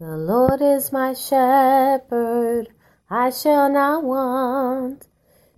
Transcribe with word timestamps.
The 0.00 0.16
Lord 0.16 0.62
is 0.62 0.92
my 0.92 1.12
shepherd, 1.12 2.68
I 3.10 3.30
shall 3.30 3.68
not 3.68 4.04
want. 4.04 5.08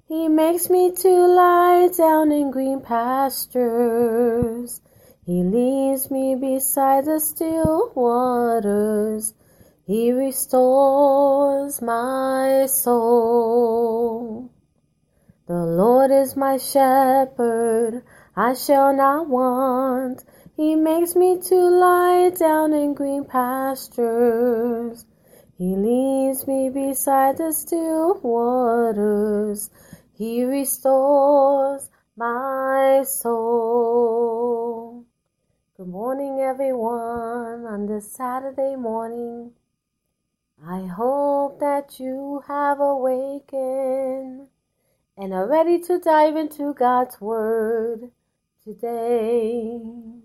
He 0.08 0.28
makes 0.28 0.70
me 0.70 0.92
to 0.92 1.26
lie 1.26 1.90
down 1.94 2.32
in 2.32 2.50
green 2.50 2.80
pastures. 2.80 4.80
He 5.26 5.42
leads 5.42 6.10
me 6.10 6.36
beside 6.36 7.04
the 7.04 7.20
still 7.20 7.92
waters. 7.94 9.34
He 9.86 10.10
restores 10.10 11.82
my 11.82 12.64
soul. 12.64 14.50
The 15.48 15.66
Lord 15.66 16.10
is 16.10 16.34
my 16.34 16.56
shepherd, 16.56 18.04
I 18.34 18.54
shall 18.54 18.96
not 18.96 19.28
want. 19.28 20.24
He 20.60 20.76
makes 20.76 21.16
me 21.16 21.40
to 21.40 21.54
lie 21.54 22.28
down 22.38 22.74
in 22.74 22.92
green 22.92 23.24
pastures. 23.24 25.06
He 25.56 25.74
leads 25.74 26.46
me 26.46 26.68
beside 26.68 27.38
the 27.38 27.50
still 27.54 28.20
waters. 28.20 29.70
He 30.12 30.44
restores 30.44 31.88
my 32.14 33.04
soul. 33.06 35.06
Good 35.78 35.88
morning, 35.88 36.40
everyone, 36.40 37.64
on 37.64 37.86
this 37.86 38.12
Saturday 38.12 38.76
morning. 38.76 39.52
I 40.62 40.84
hope 40.84 41.58
that 41.60 41.98
you 41.98 42.42
have 42.46 42.80
awakened 42.80 44.48
and 45.16 45.32
are 45.32 45.48
ready 45.48 45.78
to 45.78 45.98
dive 45.98 46.36
into 46.36 46.74
God's 46.74 47.18
Word 47.18 48.10
today. 48.62 50.19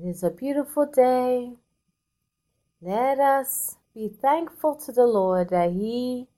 It 0.00 0.06
is 0.06 0.22
a 0.22 0.30
beautiful 0.30 0.86
day. 0.86 1.54
Let 2.80 3.18
us 3.18 3.78
be 3.94 4.08
thankful 4.08 4.76
to 4.76 4.92
the 4.92 5.06
Lord 5.06 5.50
that 5.50 5.72
He 5.72 6.28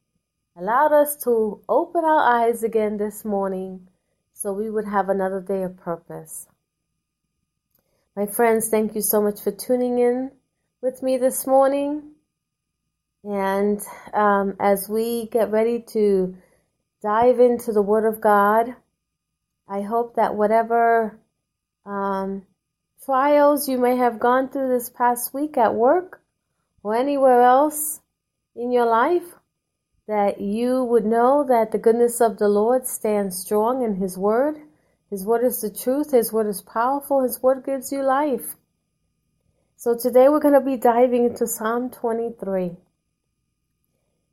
allowed 0.57 0.93
us 0.95 1.15
to 1.25 1.61
open 1.69 2.03
our 2.03 2.23
eyes 2.23 2.63
again 2.63 2.97
this 2.97 3.23
morning 3.23 3.89
so 4.33 4.55
we 4.55 4.71
would 4.71 4.87
have 4.87 5.11
another 5.11 5.43
day 5.43 5.63
of 5.63 5.77
purpose. 5.77 6.47
My 8.17 8.25
friends, 8.25 8.71
thank 8.71 8.95
you 8.95 9.03
so 9.03 9.21
much 9.21 9.43
for 9.43 9.51
tuning 9.51 9.99
in 9.99 10.31
with 10.81 11.03
me 11.03 11.19
this 11.19 11.47
morning. 11.47 12.13
And 13.25 13.81
um, 14.15 14.57
as 14.59 14.89
we 14.89 15.27
get 15.27 15.51
ready 15.51 15.85
to 15.93 16.35
dive 17.03 17.41
into 17.41 17.73
the 17.73 17.83
Word 17.83 18.09
of 18.09 18.23
God, 18.23 18.75
I 19.69 19.83
hope 19.83 20.17
that 20.17 20.35
whatever 20.35 21.21
um, 21.85 22.47
trials 23.05 23.69
you 23.69 23.79
may 23.79 23.97
have 23.97 24.21
gone 24.21 24.49
through 24.49 24.69
this 24.69 24.91
past 24.91 25.33
week 25.33 25.57
at 25.57 25.75
work 25.75 26.21
or 26.83 26.95
anywhere 26.95 27.43
else 27.43 28.01
in 28.55 28.71
your 28.71 28.87
life, 28.87 29.35
that 30.07 30.41
you 30.41 30.85
would 30.85 31.05
know 31.05 31.45
that 31.49 31.73
the 31.73 31.79
goodness 31.79 32.21
of 32.21 32.39
the 32.39 32.49
Lord 32.49 32.87
stands 32.87 33.39
strong 33.39 33.83
in 33.83 33.97
His 33.97 34.19
Word. 34.19 34.59
His 35.09 35.25
Word 35.25 35.45
is 35.45 35.61
the 35.61 35.71
truth, 35.71 36.11
His 36.11 36.33
Word 36.33 36.47
is 36.47 36.63
powerful, 36.63 37.23
His 37.23 37.43
Word 37.43 37.65
gives 37.65 37.91
you 37.91 38.03
life. 38.03 38.57
So 39.77 39.97
today 39.97 40.29
we're 40.29 40.41
going 40.41 40.55
to 40.55 40.61
be 40.61 40.77
diving 40.77 41.25
into 41.25 41.47
Psalm 41.47 41.91
23. 41.91 42.77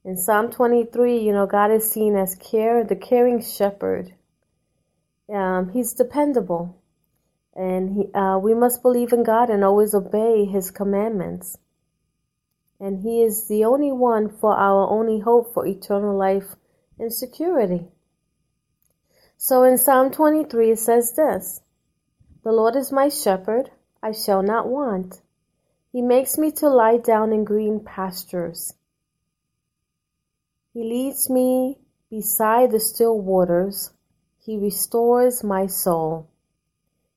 In 0.04 0.18
Psalm 0.18 0.52
23, 0.52 1.20
you 1.20 1.32
know, 1.32 1.46
God 1.46 1.72
is 1.72 1.90
seen 1.90 2.18
as 2.18 2.36
care, 2.36 2.84
the 2.84 2.96
caring 2.96 3.42
shepherd. 3.42 4.14
Um, 5.34 5.70
he's 5.70 5.94
dependable. 5.94 6.78
And 7.58 7.90
he, 7.98 8.14
uh, 8.14 8.38
we 8.38 8.54
must 8.54 8.84
believe 8.84 9.12
in 9.12 9.24
God 9.24 9.50
and 9.50 9.64
always 9.64 9.96
obey 9.96 10.46
His 10.46 10.70
commandments. 10.70 11.58
And 12.80 13.02
He 13.02 13.24
is 13.24 13.48
the 13.48 13.66
only 13.66 13.92
one 13.92 14.30
for 14.30 14.54
our 14.54 14.88
only 14.88 15.20
hope 15.20 15.56
for 15.56 15.66
eternal 15.66 16.16
life 16.16 16.56
and 17.00 17.12
security. 17.12 17.88
So 19.38 19.64
in 19.64 19.80
Psalm 19.80 20.12
23, 20.12 20.72
it 20.72 20.80
says 20.80 21.14
this 21.14 21.62
The 22.44 22.52
Lord 22.52 22.76
is 22.76 22.92
my 22.92 23.10
shepherd, 23.10 23.72
I 24.04 24.12
shall 24.12 24.44
not 24.44 24.68
want. 24.68 25.22
He 25.92 26.04
makes 26.04 26.38
me 26.38 26.52
to 26.52 26.70
lie 26.70 26.98
down 26.98 27.34
in 27.34 27.44
green 27.44 27.80
pastures. 27.84 28.76
He 30.74 30.84
leads 30.84 31.28
me 31.28 31.80
beside 32.12 32.70
the 32.70 32.80
still 32.80 33.20
waters. 33.20 33.94
He 34.38 34.60
restores 34.60 35.44
my 35.44 35.66
soul. 35.66 36.30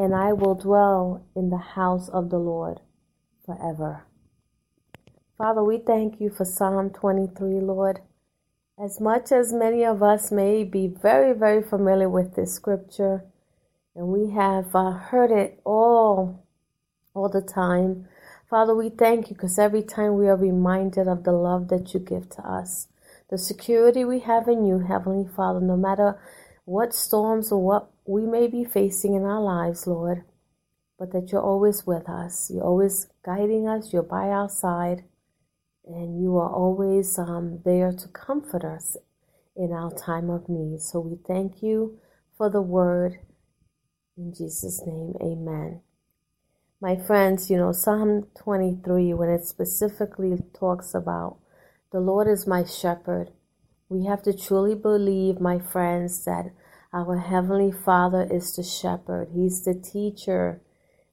and 0.00 0.14
I 0.14 0.32
will 0.32 0.54
dwell 0.54 1.26
in 1.36 1.50
the 1.50 1.58
house 1.58 2.08
of 2.08 2.30
the 2.30 2.38
Lord 2.38 2.80
forever. 3.44 4.04
Father, 5.36 5.62
we 5.62 5.76
thank 5.76 6.18
you 6.18 6.30
for 6.30 6.46
Psalm 6.46 6.88
23, 6.88 7.60
Lord. 7.60 8.00
As 8.82 8.98
much 8.98 9.30
as 9.30 9.52
many 9.52 9.84
of 9.84 10.02
us 10.02 10.32
may 10.32 10.64
be 10.64 10.86
very, 10.86 11.34
very 11.34 11.62
familiar 11.62 12.08
with 12.08 12.34
this 12.34 12.54
scripture, 12.54 13.24
and 13.94 14.06
we 14.06 14.30
have 14.30 14.74
uh, 14.74 14.92
heard 14.92 15.30
it 15.30 15.60
all, 15.66 16.46
all 17.12 17.28
the 17.28 17.42
time, 17.42 18.08
Father, 18.48 18.74
we 18.74 18.88
thank 18.88 19.28
you 19.28 19.36
because 19.36 19.58
every 19.58 19.82
time 19.82 20.16
we 20.16 20.28
are 20.28 20.36
reminded 20.36 21.08
of 21.08 21.24
the 21.24 21.32
love 21.32 21.68
that 21.68 21.92
you 21.92 22.00
give 22.00 22.30
to 22.30 22.42
us 22.42 22.88
the 23.28 23.36
security 23.36 24.02
we 24.02 24.20
have 24.20 24.48
in 24.48 24.64
you, 24.64 24.78
Heavenly 24.78 25.28
Father, 25.36 25.60
no 25.60 25.76
matter 25.76 26.18
what 26.64 26.94
storms 26.94 27.52
or 27.52 27.62
what 27.62 27.90
we 28.06 28.26
may 28.26 28.48
be 28.48 28.64
facing 28.64 29.14
in 29.14 29.24
our 29.24 29.42
lives, 29.42 29.86
Lord. 29.86 30.24
but 30.98 31.12
that 31.12 31.32
you're 31.32 31.42
always 31.42 31.86
with 31.86 32.08
us. 32.08 32.50
You're 32.52 32.64
always 32.64 33.08
guiding 33.24 33.68
us. 33.68 33.92
You're 33.92 34.02
by 34.04 34.28
our 34.28 34.48
side. 34.48 35.04
And 35.86 36.22
you 36.22 36.36
are 36.38 36.50
always 36.52 37.18
um, 37.18 37.60
there 37.64 37.92
to 37.92 38.08
comfort 38.08 38.64
us 38.64 38.96
in 39.56 39.72
our 39.72 39.92
time 39.92 40.30
of 40.30 40.48
need. 40.48 40.80
So 40.82 41.00
we 41.00 41.18
thank 41.26 41.62
you 41.62 41.98
for 42.36 42.50
the 42.50 42.62
word. 42.62 43.18
In 44.18 44.34
Jesus' 44.34 44.82
name, 44.86 45.14
amen. 45.22 45.82
My 46.80 46.96
friends, 46.96 47.50
you 47.50 47.58
know, 47.58 47.72
Psalm 47.72 48.28
23, 48.42 49.14
when 49.14 49.30
it 49.30 49.46
specifically 49.46 50.36
talks 50.58 50.94
about 50.94 51.38
the 51.92 52.00
Lord 52.00 52.28
is 52.28 52.46
my 52.46 52.64
shepherd, 52.64 53.30
we 53.88 54.06
have 54.06 54.22
to 54.24 54.32
truly 54.36 54.74
believe, 54.76 55.40
my 55.40 55.58
friends, 55.58 56.24
that 56.26 56.52
our 56.92 57.18
Heavenly 57.18 57.72
Father 57.72 58.26
is 58.30 58.54
the 58.56 58.62
shepherd. 58.62 59.28
He's 59.32 59.62
the 59.64 59.74
teacher 59.74 60.60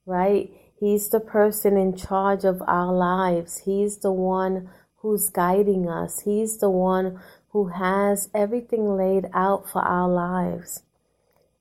right? 0.08 0.50
He's 0.80 1.10
the 1.10 1.20
person 1.20 1.78
in 1.78 1.96
charge 1.96 2.46
of 2.46 2.64
our 2.66 2.92
lives. 2.92 3.62
He's 3.66 3.98
the 3.98 4.12
one 4.12 4.70
who's 5.02 5.30
guiding 5.30 5.88
us. 5.88 6.22
He's 6.22 6.58
the 6.58 6.70
one 6.70 7.20
who 7.50 7.68
has 7.68 8.30
everything 8.34 8.96
laid 8.96 9.26
out 9.34 9.70
for 9.70 9.82
our 9.82 10.10
lives. 10.10 10.84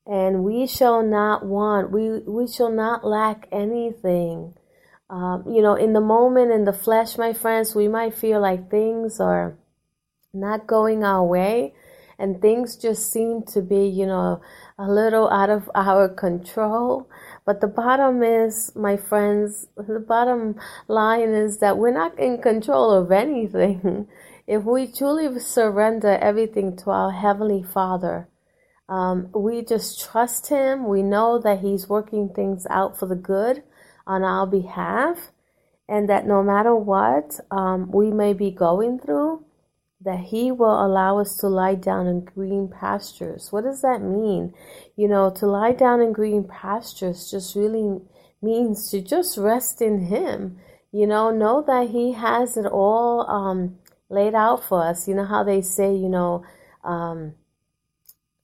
And 0.07 0.45
we 0.45 0.67
shall 0.67 1.03
not 1.03 1.45
want, 1.45 1.91
we, 1.91 2.21
we 2.21 2.47
shall 2.47 2.71
not 2.71 3.05
lack 3.05 3.49
anything. 3.51 4.55
Um, 5.11 5.45
you 5.49 5.61
know, 5.61 5.75
in 5.75 5.93
the 5.93 6.01
moment, 6.01 6.53
in 6.53 6.65
the 6.65 6.73
flesh, 6.73 7.19
my 7.19 7.33
friends, 7.33 7.75
we 7.75 7.89
might 7.89 8.15
feel 8.15 8.41
like 8.41 8.71
things 8.71 9.19
are 9.21 9.57
not 10.33 10.67
going 10.67 11.03
our 11.03 11.25
way 11.25 11.75
and 12.19 12.41
things 12.41 12.77
just 12.77 13.13
seem 13.13 13.43
to 13.43 13.61
be, 13.61 13.87
you 13.87 14.07
know, 14.07 14.41
a 14.79 14.91
little 14.91 15.31
out 15.31 15.51
of 15.51 15.71
our 15.75 16.09
control. 16.09 17.09
But 17.45 17.61
the 17.61 17.69
bottom 17.69 18.23
is, 18.23 18.73
my 18.75 18.97
friends, 18.97 19.67
the 19.77 20.01
bottom 20.01 20.57
line 20.89 21.31
is 21.31 21.59
that 21.59 21.79
we're 21.79 21.93
not 21.93 22.19
in 22.19 22.41
control 22.41 22.91
of 22.93 23.13
anything. 23.13 24.09
if 24.47 24.65
we 24.65 24.87
truly 24.87 25.39
surrender 25.41 26.19
everything 26.21 26.77
to 26.79 26.91
our 26.91 27.13
Heavenly 27.13 27.63
Father, 27.63 28.29
um, 28.89 29.31
we 29.35 29.63
just 29.65 30.01
trust 30.01 30.49
Him. 30.49 30.87
We 30.87 31.03
know 31.03 31.39
that 31.39 31.61
He's 31.61 31.89
working 31.89 32.31
things 32.35 32.67
out 32.71 32.99
for 32.99 33.07
the 33.07 33.17
good 33.17 33.63
on 34.07 34.23
our 34.23 34.47
behalf, 34.47 35.33
and 35.89 36.09
that 36.09 36.27
no 36.27 36.43
matter 36.43 36.75
what 36.75 37.41
um, 37.51 37.91
we 37.91 38.11
may 38.11 38.33
be 38.33 38.51
going 38.51 39.01
through, 39.01 39.45
that 40.07 40.21
He 40.21 40.53
will 40.53 40.87
allow 40.87 41.19
us 41.19 41.37
to 41.39 41.49
lie 41.49 41.75
down 41.75 42.07
in 42.07 42.21
green 42.21 42.69
pastures. 42.69 43.49
What 43.51 43.65
does 43.65 43.83
that 43.83 44.01
mean? 44.01 44.55
You 44.95 45.09
know, 45.09 45.31
to 45.31 45.47
lie 45.47 45.73
down 45.73 46.01
in 46.01 46.13
green 46.13 46.45
pastures 46.45 47.29
just 47.29 47.57
really 47.57 48.01
means 48.41 48.89
to 48.93 49.03
just 49.03 49.37
rest 49.37 49.83
in 49.83 50.07
Him. 50.07 50.59
You 50.93 51.09
know, 51.09 51.33
know 51.33 51.61
that 51.67 51.91
He 51.91 52.13
has 52.13 52.57
it 52.57 52.67
all 52.67 53.29
um, 53.29 53.79
laid 54.09 54.35
out 54.35 54.65
for 54.65 54.83
us. 54.83 55.09
You 55.09 55.17
know 55.17 55.27
how 55.27 55.43
they 55.43 55.61
say, 55.61 55.93
you 55.93 56.09
know, 56.09 56.45
um, 56.85 57.35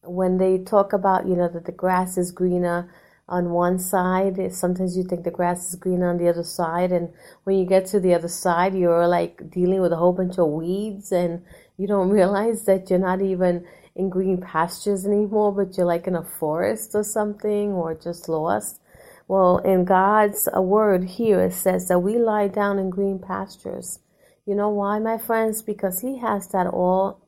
when 0.02 0.38
they 0.38 0.58
talk 0.58 0.92
about, 0.92 1.28
you 1.28 1.36
know, 1.36 1.48
that 1.48 1.64
the 1.64 1.72
grass 1.72 2.18
is 2.18 2.32
greener 2.32 2.92
on 3.32 3.50
one 3.50 3.78
side. 3.78 4.36
Sometimes 4.52 4.94
you 4.94 5.04
think 5.04 5.24
the 5.24 5.30
grass 5.30 5.70
is 5.70 5.74
green 5.76 6.02
on 6.02 6.18
the 6.18 6.28
other 6.28 6.44
side, 6.44 6.92
and 6.92 7.08
when 7.44 7.56
you 7.56 7.64
get 7.64 7.86
to 7.86 7.98
the 7.98 8.14
other 8.14 8.28
side, 8.28 8.74
you're 8.74 9.08
like 9.08 9.50
dealing 9.50 9.80
with 9.80 9.92
a 9.92 9.96
whole 9.96 10.12
bunch 10.12 10.38
of 10.38 10.48
weeds, 10.48 11.10
and 11.10 11.42
you 11.78 11.86
don't 11.88 12.10
realize 12.20 12.66
that 12.66 12.90
you're 12.90 12.98
not 12.98 13.22
even 13.22 13.66
in 13.96 14.10
green 14.10 14.38
pastures 14.40 15.06
anymore, 15.06 15.50
but 15.52 15.76
you're 15.76 15.86
like 15.86 16.06
in 16.06 16.14
a 16.14 16.22
forest 16.22 16.90
or 16.94 17.02
something, 17.02 17.72
or 17.72 17.94
just 17.94 18.28
lost. 18.28 18.80
Well, 19.28 19.58
in 19.58 19.86
God's 19.86 20.46
uh, 20.54 20.60
word 20.60 21.04
here, 21.04 21.40
it 21.40 21.54
says 21.54 21.88
that 21.88 22.00
we 22.00 22.18
lie 22.18 22.48
down 22.48 22.78
in 22.78 22.90
green 22.90 23.18
pastures. 23.18 23.98
You 24.44 24.54
know 24.54 24.68
why, 24.68 24.98
my 24.98 25.16
friends? 25.16 25.62
Because 25.62 26.00
He 26.00 26.18
has 26.18 26.48
that 26.48 26.66
all 26.66 27.26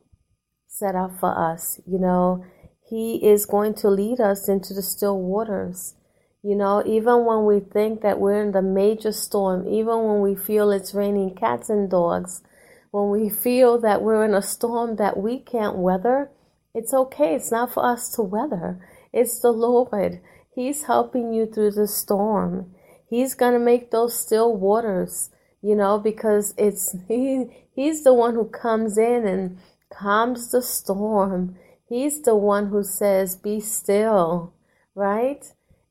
set 0.67 0.93
up 0.93 1.19
for 1.19 1.33
us. 1.35 1.79
You 1.87 1.97
know, 1.97 2.45
he 2.89 3.15
is 3.27 3.45
going 3.45 3.73
to 3.75 3.89
lead 3.89 4.19
us 4.19 4.47
into 4.47 4.73
the 4.73 4.81
still 4.81 5.19
waters. 5.19 5.95
You 6.43 6.55
know, 6.55 6.83
even 6.85 7.25
when 7.25 7.45
we 7.45 7.59
think 7.59 8.01
that 8.01 8.19
we're 8.19 8.39
in 8.39 8.51
the 8.51 8.61
major 8.61 9.11
storm, 9.11 9.67
even 9.67 10.03
when 10.03 10.21
we 10.21 10.35
feel 10.35 10.71
it's 10.71 10.93
raining 10.93 11.35
cats 11.35 11.69
and 11.69 11.89
dogs, 11.89 12.43
when 12.91 13.09
we 13.09 13.29
feel 13.29 13.79
that 13.81 14.03
we're 14.03 14.23
in 14.23 14.35
a 14.35 14.41
storm 14.41 14.97
that 14.97 15.17
we 15.17 15.39
can't 15.39 15.75
weather, 15.75 16.29
it's 16.75 16.93
okay. 16.93 17.33
It's 17.35 17.51
not 17.51 17.73
for 17.73 17.83
us 17.83 18.09
to 18.15 18.21
weather. 18.21 18.79
It's 19.11 19.39
the 19.39 19.51
Lord. 19.51 20.21
He's 20.53 20.83
helping 20.83 21.33
you 21.33 21.45
through 21.45 21.71
the 21.71 21.87
storm. 21.87 22.75
He's 23.09 23.33
going 23.33 23.53
to 23.53 23.59
make 23.59 23.91
those 23.91 24.17
still 24.17 24.55
waters, 24.55 25.29
you 25.61 25.75
know, 25.75 25.97
because 25.97 26.53
it's 26.57 26.95
he 27.07 27.45
he's 27.73 28.03
the 28.03 28.13
one 28.13 28.35
who 28.35 28.45
comes 28.45 28.97
in 28.97 29.25
and 29.25 29.57
calms 29.91 30.51
the 30.51 30.61
storm. 30.61 31.57
He's 31.87 32.21
the 32.21 32.35
one 32.35 32.67
who 32.67 32.83
says, 32.83 33.35
Be 33.35 33.59
still, 33.59 34.53
right? 34.95 35.45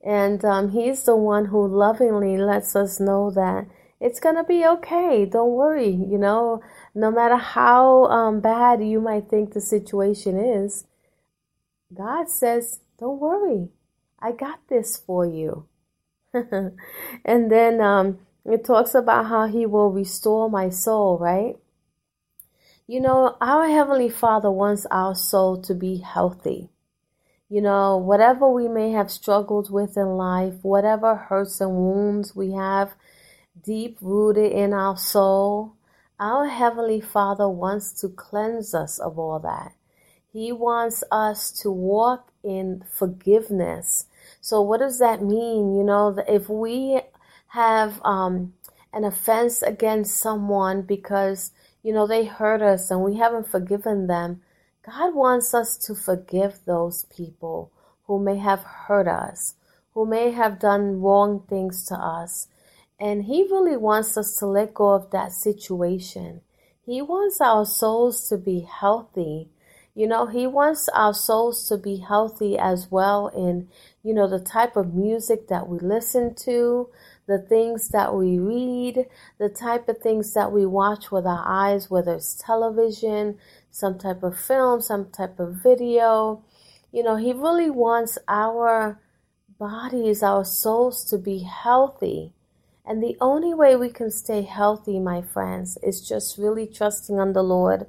And 0.04 0.44
um, 0.44 0.70
He's 0.70 1.04
the 1.04 1.16
one 1.16 1.46
who 1.46 1.66
lovingly 1.66 2.36
lets 2.36 2.74
us 2.74 3.00
know 3.00 3.30
that 3.30 3.66
it's 4.00 4.20
going 4.20 4.34
to 4.34 4.44
be 4.44 4.66
okay. 4.66 5.24
Don't 5.24 5.52
worry. 5.52 5.88
You 5.88 6.18
know, 6.18 6.62
no 6.94 7.10
matter 7.10 7.36
how 7.36 8.04
um, 8.06 8.40
bad 8.40 8.84
you 8.84 9.00
might 9.00 9.28
think 9.28 9.52
the 9.52 9.60
situation 9.60 10.38
is, 10.38 10.84
God 11.96 12.28
says, 12.28 12.80
Don't 12.98 13.20
worry. 13.20 13.68
I 14.18 14.32
got 14.32 14.60
this 14.68 14.96
for 14.96 15.24
you. 15.26 15.66
and 16.34 17.52
then 17.52 17.80
um, 17.80 18.18
it 18.44 18.64
talks 18.64 18.94
about 18.94 19.26
how 19.26 19.46
He 19.46 19.64
will 19.64 19.90
restore 19.90 20.50
my 20.50 20.70
soul, 20.70 21.18
right? 21.18 21.56
You 22.86 23.00
know, 23.00 23.38
our 23.40 23.66
Heavenly 23.66 24.10
Father 24.10 24.50
wants 24.50 24.84
our 24.90 25.14
soul 25.14 25.56
to 25.62 25.74
be 25.74 25.98
healthy. 25.98 26.68
You 27.48 27.62
know, 27.62 27.96
whatever 27.96 28.46
we 28.50 28.68
may 28.68 28.90
have 28.90 29.10
struggled 29.10 29.70
with 29.70 29.96
in 29.96 30.18
life, 30.18 30.56
whatever 30.60 31.14
hurts 31.14 31.62
and 31.62 31.74
wounds 31.74 32.36
we 32.36 32.52
have 32.52 32.94
deep 33.62 33.96
rooted 34.02 34.52
in 34.52 34.74
our 34.74 34.98
soul, 34.98 35.76
our 36.20 36.46
Heavenly 36.46 37.00
Father 37.00 37.48
wants 37.48 37.98
to 38.02 38.08
cleanse 38.10 38.74
us 38.74 38.98
of 38.98 39.18
all 39.18 39.38
that. 39.38 39.72
He 40.30 40.52
wants 40.52 41.02
us 41.10 41.50
to 41.62 41.70
walk 41.70 42.32
in 42.42 42.84
forgiveness. 42.90 44.04
So, 44.42 44.60
what 44.60 44.80
does 44.80 44.98
that 44.98 45.22
mean? 45.22 45.74
You 45.74 45.84
know, 45.84 46.22
if 46.28 46.50
we 46.50 47.00
have 47.48 48.02
um, 48.04 48.52
an 48.92 49.04
offense 49.04 49.62
against 49.62 50.18
someone 50.18 50.82
because 50.82 51.50
you 51.84 51.92
know, 51.92 52.06
they 52.06 52.24
hurt 52.24 52.62
us 52.62 52.90
and 52.90 53.02
we 53.02 53.16
haven't 53.16 53.46
forgiven 53.46 54.06
them. 54.06 54.40
God 54.84 55.14
wants 55.14 55.54
us 55.54 55.76
to 55.86 55.94
forgive 55.94 56.60
those 56.64 57.04
people 57.14 57.70
who 58.06 58.18
may 58.18 58.38
have 58.38 58.60
hurt 58.60 59.06
us, 59.06 59.54
who 59.92 60.06
may 60.06 60.30
have 60.30 60.58
done 60.58 61.02
wrong 61.02 61.44
things 61.48 61.84
to 61.86 61.94
us. 61.94 62.48
And 62.98 63.24
He 63.24 63.42
really 63.42 63.76
wants 63.76 64.16
us 64.16 64.34
to 64.38 64.46
let 64.46 64.72
go 64.72 64.94
of 64.94 65.10
that 65.10 65.32
situation. 65.32 66.40
He 66.86 67.02
wants 67.02 67.40
our 67.40 67.66
souls 67.66 68.28
to 68.30 68.38
be 68.38 68.60
healthy. 68.60 69.50
You 69.94 70.06
know, 70.06 70.26
He 70.26 70.46
wants 70.46 70.88
our 70.94 71.12
souls 71.12 71.68
to 71.68 71.76
be 71.76 71.98
healthy 71.98 72.58
as 72.58 72.90
well 72.90 73.28
in, 73.28 73.68
you 74.02 74.14
know, 74.14 74.28
the 74.28 74.40
type 74.42 74.74
of 74.76 74.94
music 74.94 75.48
that 75.48 75.68
we 75.68 75.78
listen 75.78 76.34
to, 76.46 76.88
the 77.26 77.38
things 77.38 77.88
that 77.88 78.14
we 78.14 78.38
read, 78.38 79.06
the 79.38 79.48
type 79.48 79.88
of 79.88 79.98
things 79.98 80.34
that 80.34 80.52
we 80.52 80.66
watch 80.66 81.10
with 81.10 81.26
our 81.26 81.44
eyes, 81.46 81.90
whether 81.90 82.14
it's 82.14 82.34
television, 82.34 83.38
some 83.70 83.98
type 83.98 84.22
of 84.22 84.38
film, 84.38 84.80
some 84.80 85.10
type 85.10 85.40
of 85.40 85.62
video. 85.62 86.44
You 86.92 87.02
know, 87.02 87.16
He 87.16 87.32
really 87.32 87.70
wants 87.70 88.18
our 88.28 89.00
bodies, 89.58 90.22
our 90.22 90.44
souls 90.44 91.04
to 91.10 91.18
be 91.18 91.40
healthy. 91.40 92.32
And 92.86 93.02
the 93.02 93.16
only 93.20 93.54
way 93.54 93.76
we 93.76 93.88
can 93.88 94.10
stay 94.10 94.42
healthy, 94.42 94.98
my 95.00 95.22
friends, 95.22 95.78
is 95.82 96.06
just 96.06 96.36
really 96.36 96.66
trusting 96.66 97.18
on 97.18 97.32
the 97.32 97.42
Lord, 97.42 97.86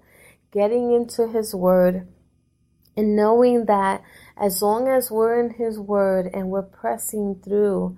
getting 0.51 0.93
into 0.93 1.27
His 1.27 1.53
Word, 1.53 2.07
and 2.95 3.13
knowing 3.13 3.65
that 3.65 4.01
as 4.37 4.61
long 4.61 4.87
as 4.87 5.11
we're 5.11 5.37
in 5.37 5.55
His 5.55 5.77
Word 5.77 6.29
and 6.33 6.49
we're 6.49 6.61
pressing 6.61 7.41
through, 7.43 7.97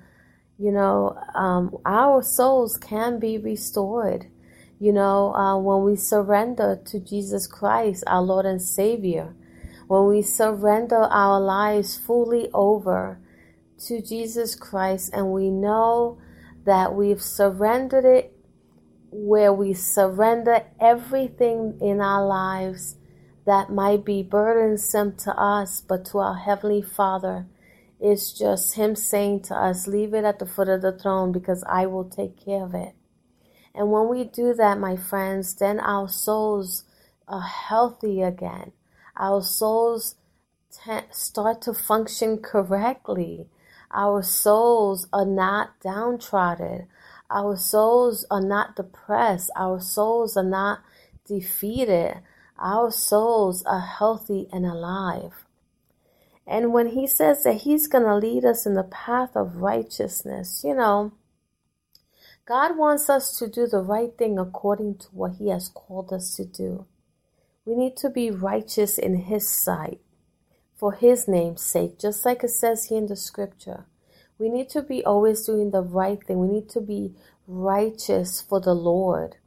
you 0.59 0.71
know, 0.71 1.17
um, 1.35 1.77
our 1.85 2.21
souls 2.21 2.77
can 2.77 3.19
be 3.19 3.37
restored. 3.37 4.27
You 4.79 4.93
know, 4.93 5.33
uh, 5.33 5.57
when 5.57 5.83
we 5.83 5.95
surrender 5.95 6.79
to 6.85 6.99
Jesus 6.99 7.47
Christ, 7.47 8.03
our 8.07 8.21
Lord 8.21 8.45
and 8.45 8.61
Savior, 8.61 9.33
when 9.87 10.07
we 10.07 10.21
surrender 10.21 11.03
our 11.09 11.39
lives 11.39 11.97
fully 11.97 12.49
over 12.53 13.19
to 13.85 14.01
Jesus 14.01 14.55
Christ 14.55 15.11
and 15.13 15.31
we 15.31 15.49
know 15.49 16.19
that 16.65 16.93
we've 16.93 17.21
surrendered 17.21 18.05
it 18.05 18.33
where 19.09 19.53
we 19.53 19.73
surrender 19.73 20.63
everything 20.79 21.77
in 21.81 22.01
our 22.01 22.25
lives 22.25 22.95
that 23.45 23.71
might 23.71 24.03
be 24.03 24.21
burdensome 24.21 25.15
to 25.15 25.31
us, 25.39 25.81
but 25.81 26.03
to 26.05 26.19
our 26.19 26.35
Heavenly 26.35 26.81
Father, 26.81 27.45
It's 27.99 28.31
just 28.31 28.75
Him 28.75 28.95
saying 28.95 29.41
to 29.43 29.55
us, 29.55 29.87
Leave 29.87 30.13
it 30.13 30.23
at 30.23 30.39
the 30.39 30.45
foot 30.45 30.69
of 30.69 30.81
the 30.81 30.91
throne 30.91 31.31
because 31.31 31.63
I 31.67 31.85
will 31.85 32.05
take 32.05 32.43
care 32.43 32.63
of 32.63 32.73
it. 32.73 32.93
And 33.73 33.91
when 33.91 34.09
we 34.09 34.23
do 34.23 34.53
that, 34.53 34.79
my 34.79 34.95
friends, 34.95 35.55
then 35.55 35.79
our 35.79 36.07
souls 36.07 36.83
are 37.27 37.41
healthy 37.41 38.21
again. 38.21 38.71
Our 39.15 39.41
souls 39.41 40.15
start 41.11 41.61
to 41.63 41.73
function 41.73 42.37
correctly. 42.39 43.47
Our 43.91 44.21
souls 44.23 45.07
are 45.13 45.25
not 45.25 45.79
downtrodden. 45.81 46.87
Our 47.29 47.57
souls 47.57 48.25
are 48.29 48.41
not 48.41 48.75
depressed. 48.75 49.51
Our 49.55 49.79
souls 49.79 50.37
are 50.37 50.43
not 50.43 50.79
defeated. 51.25 52.21
Our 52.59 52.91
souls 52.91 53.63
are 53.65 53.79
healthy 53.79 54.47
and 54.51 54.65
alive. 54.65 55.45
And 56.47 56.71
when 56.71 56.87
he 56.87 57.05
says 57.07 57.43
that 57.43 57.61
he's 57.61 57.87
going 57.87 58.05
to 58.05 58.15
lead 58.15 58.45
us 58.45 58.65
in 58.65 58.75
the 58.75 58.83
path 58.83 59.35
of 59.35 59.57
righteousness, 59.57 60.61
you 60.63 60.73
know, 60.73 61.11
God 62.47 62.77
wants 62.77 63.09
us 63.09 63.37
to 63.39 63.47
do 63.47 63.67
the 63.67 63.81
right 63.81 64.17
thing 64.17 64.39
according 64.39 64.99
to 64.99 65.07
what 65.11 65.33
he 65.33 65.49
has 65.49 65.67
called 65.67 66.13
us 66.13 66.33
to 66.35 66.45
do. 66.45 66.85
We 67.65 67.75
need 67.75 67.97
to 67.97 68.09
be 68.09 68.31
righteous 68.31 68.97
in 68.97 69.15
his 69.23 69.51
sight 69.51 69.99
for 70.77 70.93
his 70.93 71.27
name's 71.27 71.63
sake, 71.63 71.99
just 71.99 72.25
like 72.25 72.43
it 72.43 72.51
says 72.51 72.85
here 72.85 72.99
in 72.99 73.07
the 73.07 73.17
scripture. 73.17 73.85
We 74.39 74.47
need 74.47 74.69
to 74.69 74.81
be 74.81 75.03
always 75.03 75.45
doing 75.45 75.71
the 75.71 75.81
right 75.81 76.23
thing. 76.23 76.39
We 76.39 76.47
need 76.47 76.69
to 76.69 76.81
be 76.81 77.15
righteous 77.47 78.41
for 78.41 78.61
the 78.61 78.75
Lord, 78.75 79.37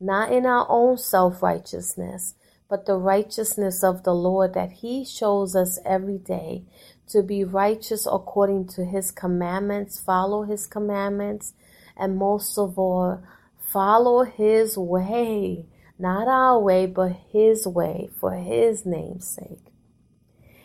not 0.00 0.32
in 0.32 0.44
our 0.44 0.66
own 0.68 0.98
self 0.98 1.42
righteousness, 1.42 2.34
but 2.70 2.86
the 2.86 2.96
righteousness 2.96 3.82
of 3.82 4.04
the 4.04 4.14
Lord 4.14 4.54
that 4.54 4.70
He 4.70 5.04
shows 5.04 5.56
us 5.56 5.80
every 5.84 6.18
day 6.18 6.62
to 7.08 7.20
be 7.20 7.42
righteous 7.42 8.06
according 8.06 8.68
to 8.68 8.84
His 8.84 9.10
commandments, 9.10 9.98
follow 9.98 10.44
His 10.44 10.68
commandments, 10.68 11.52
and 11.96 12.16
most 12.16 12.56
of 12.56 12.78
all, 12.78 13.22
follow 13.58 14.22
His 14.22 14.78
way. 14.78 15.66
Not 15.98 16.28
our 16.28 16.60
way, 16.60 16.86
but 16.86 17.12
His 17.32 17.66
way 17.66 18.08
for 18.20 18.34
His 18.34 18.86
name's 18.86 19.26
sake. 19.26 19.66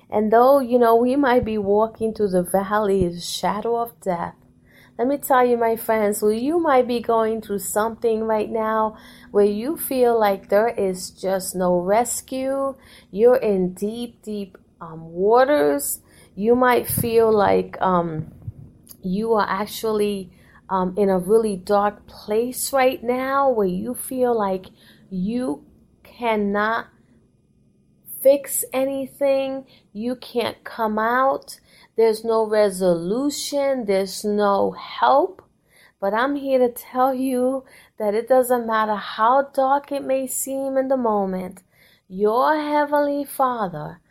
And 0.08 0.32
though, 0.32 0.60
you 0.60 0.78
know, 0.78 0.96
we 0.96 1.16
might 1.16 1.44
be 1.44 1.58
walking 1.58 2.14
through 2.14 2.30
the 2.30 2.44
valley 2.44 3.06
of 3.06 3.22
shadow 3.22 3.78
of 3.78 4.00
death, 4.00 4.36
let 4.98 5.08
me 5.08 5.18
tell 5.18 5.46
you, 5.46 5.58
my 5.58 5.76
friends, 5.76 6.22
well, 6.22 6.32
you 6.32 6.58
might 6.60 6.88
be 6.88 7.02
going 7.02 7.42
through 7.42 7.60
something 7.60 8.22
right 8.24 8.50
now 8.50 8.96
where 9.32 9.46
you 9.46 9.76
feel 9.76 10.18
like 10.18 10.48
there 10.48 10.70
is 10.70 11.10
just 11.10 11.54
no 11.56 11.78
rescue. 11.80 12.76
You're 13.12 13.36
in 13.36 13.74
deep, 13.74 14.22
deep 14.22 14.58
um, 14.80 15.12
waters. 15.12 16.00
You 16.36 16.56
might 16.56 16.88
feel 16.88 17.30
like 17.32 17.78
um, 17.82 18.34
you 19.04 19.34
are 19.34 19.48
actually 19.48 20.32
um, 20.70 20.96
in 20.98 21.10
a 21.10 21.20
really 21.20 21.58
dark 21.58 22.08
place 22.08 22.72
right 22.72 23.04
now 23.04 23.50
where 23.50 23.68
you 23.68 23.96
feel 23.96 24.38
like 24.38 24.68
you 25.10 25.66
cannot 26.04 26.88
fix 28.24 28.64
anything. 28.72 29.66
You 29.92 30.16
can't 30.16 30.64
come 30.64 30.98
out. 30.98 31.60
There's 31.98 32.24
no 32.24 32.46
resolution, 32.46 33.86
there's 33.86 34.24
no 34.26 34.72
help. 34.72 35.42
But 36.00 36.14
I'm 36.14 36.36
here 36.36 36.60
to 36.60 36.70
tell 36.70 37.14
you 37.14 37.64
that 37.98 38.14
it 38.14 38.28
doesn't 38.28 38.68
matter 38.68 38.96
how 38.96 39.44
dark 39.54 39.92
it 39.92 40.04
may 40.04 40.28
seem 40.28 40.78
in 40.78 40.90
the 40.90 40.98
moment, 40.98 41.64
your 42.08 42.56
Heavenly 42.56 43.24
Father 43.24 44.02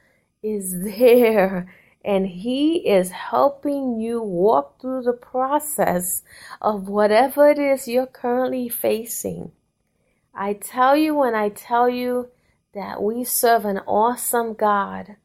is 0.42 0.82
there 0.82 1.72
and 2.04 2.26
He 2.26 2.88
is 2.88 3.10
helping 3.10 3.98
you 4.00 4.22
walk 4.22 4.80
through 4.80 5.02
the 5.02 5.12
process 5.12 6.22
of 6.60 6.88
whatever 6.88 7.48
it 7.48 7.58
is 7.58 7.88
you're 7.88 8.06
currently 8.06 8.68
facing. 8.68 9.52
I 10.34 10.54
tell 10.54 10.96
you 10.96 11.14
when 11.14 11.34
I 11.34 11.48
tell 11.48 11.88
you 11.88 12.30
that 12.74 13.02
we 13.02 13.24
serve 13.24 13.64
an 13.64 13.78
awesome 13.78 14.54
God 14.54 15.16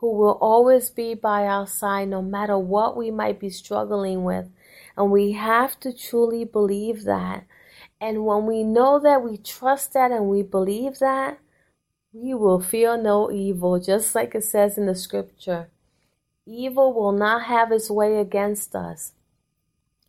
who 0.00 0.12
will 0.16 0.38
always 0.40 0.90
be 0.90 1.14
by 1.14 1.44
our 1.44 1.66
side 1.66 2.08
no 2.08 2.22
matter 2.22 2.56
what 2.56 2.96
we 2.96 3.10
might 3.10 3.40
be 3.40 3.50
struggling 3.50 4.22
with. 4.22 4.46
And 4.96 5.10
we 5.10 5.32
have 5.32 5.78
to 5.80 5.92
truly 5.92 6.44
believe 6.44 7.04
that. 7.04 7.44
And 8.00 8.24
when 8.24 8.46
we 8.46 8.62
know 8.62 9.00
that, 9.00 9.24
we 9.24 9.36
trust 9.38 9.92
that, 9.94 10.12
and 10.12 10.28
we 10.28 10.42
believe 10.42 11.00
that, 11.00 11.40
we 12.12 12.32
will 12.32 12.60
feel 12.60 12.96
no 12.96 13.30
evil, 13.30 13.80
just 13.80 14.14
like 14.14 14.34
it 14.36 14.44
says 14.44 14.78
in 14.78 14.86
the 14.86 14.94
scripture. 14.94 15.68
Evil 16.46 16.92
will 16.92 17.12
not 17.12 17.44
have 17.44 17.72
its 17.72 17.90
way 17.90 18.18
against 18.18 18.74
us. 18.76 19.12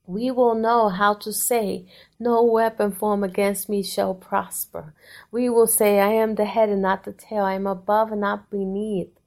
We 0.05 0.31
will 0.31 0.55
know 0.55 0.89
how 0.89 1.15
to 1.15 1.33
say, 1.33 1.85
No 2.19 2.43
weapon 2.43 2.91
formed 2.91 3.25
against 3.25 3.69
me 3.69 3.83
shall 3.83 4.13
prosper. 4.13 4.93
We 5.31 5.49
will 5.49 5.67
say, 5.67 5.99
I 5.99 6.13
am 6.13 6.35
the 6.35 6.45
head 6.45 6.69
and 6.69 6.81
not 6.81 7.03
the 7.03 7.11
tail. 7.11 7.43
I 7.43 7.53
am 7.53 7.67
above 7.67 8.11
and 8.11 8.21
not 8.21 8.49
beneath 8.49 9.18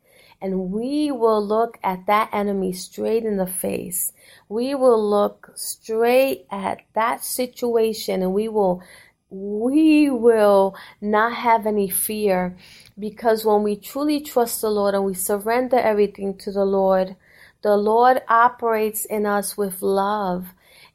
and 0.43 0.73
we 0.73 1.13
will 1.13 1.45
look 1.47 1.79
at 1.85 2.07
that 2.07 2.29
enemy 2.33 2.73
straight 2.73 3.25
in 3.25 3.37
the 3.37 3.47
face. 3.47 4.13
We 4.49 4.75
will 4.75 5.01
look 5.09 5.53
straight 5.55 6.47
at 6.51 6.81
that 6.95 7.25
situation 7.25 8.23
and 8.23 8.35
we 8.35 8.49
will 8.49 8.83
we 9.31 10.11
will 10.11 10.77
not 11.01 11.33
have 11.33 11.65
any 11.65 11.89
fear 11.89 12.55
because 12.99 13.47
when 13.47 13.63
we 13.63 13.77
truly 13.77 14.21
trust 14.21 14.61
the 14.61 14.69
Lord 14.69 14.95
and 14.95 15.05
we 15.05 15.15
surrender 15.15 15.79
everything 15.79 16.37
to 16.39 16.53
the 16.53 16.67
Lord, 16.67 17.17
the 17.63 17.77
Lord 17.77 18.21
operates 18.29 19.07
in 19.07 19.25
us 19.25 19.57
with 19.57 19.81
love 19.81 20.49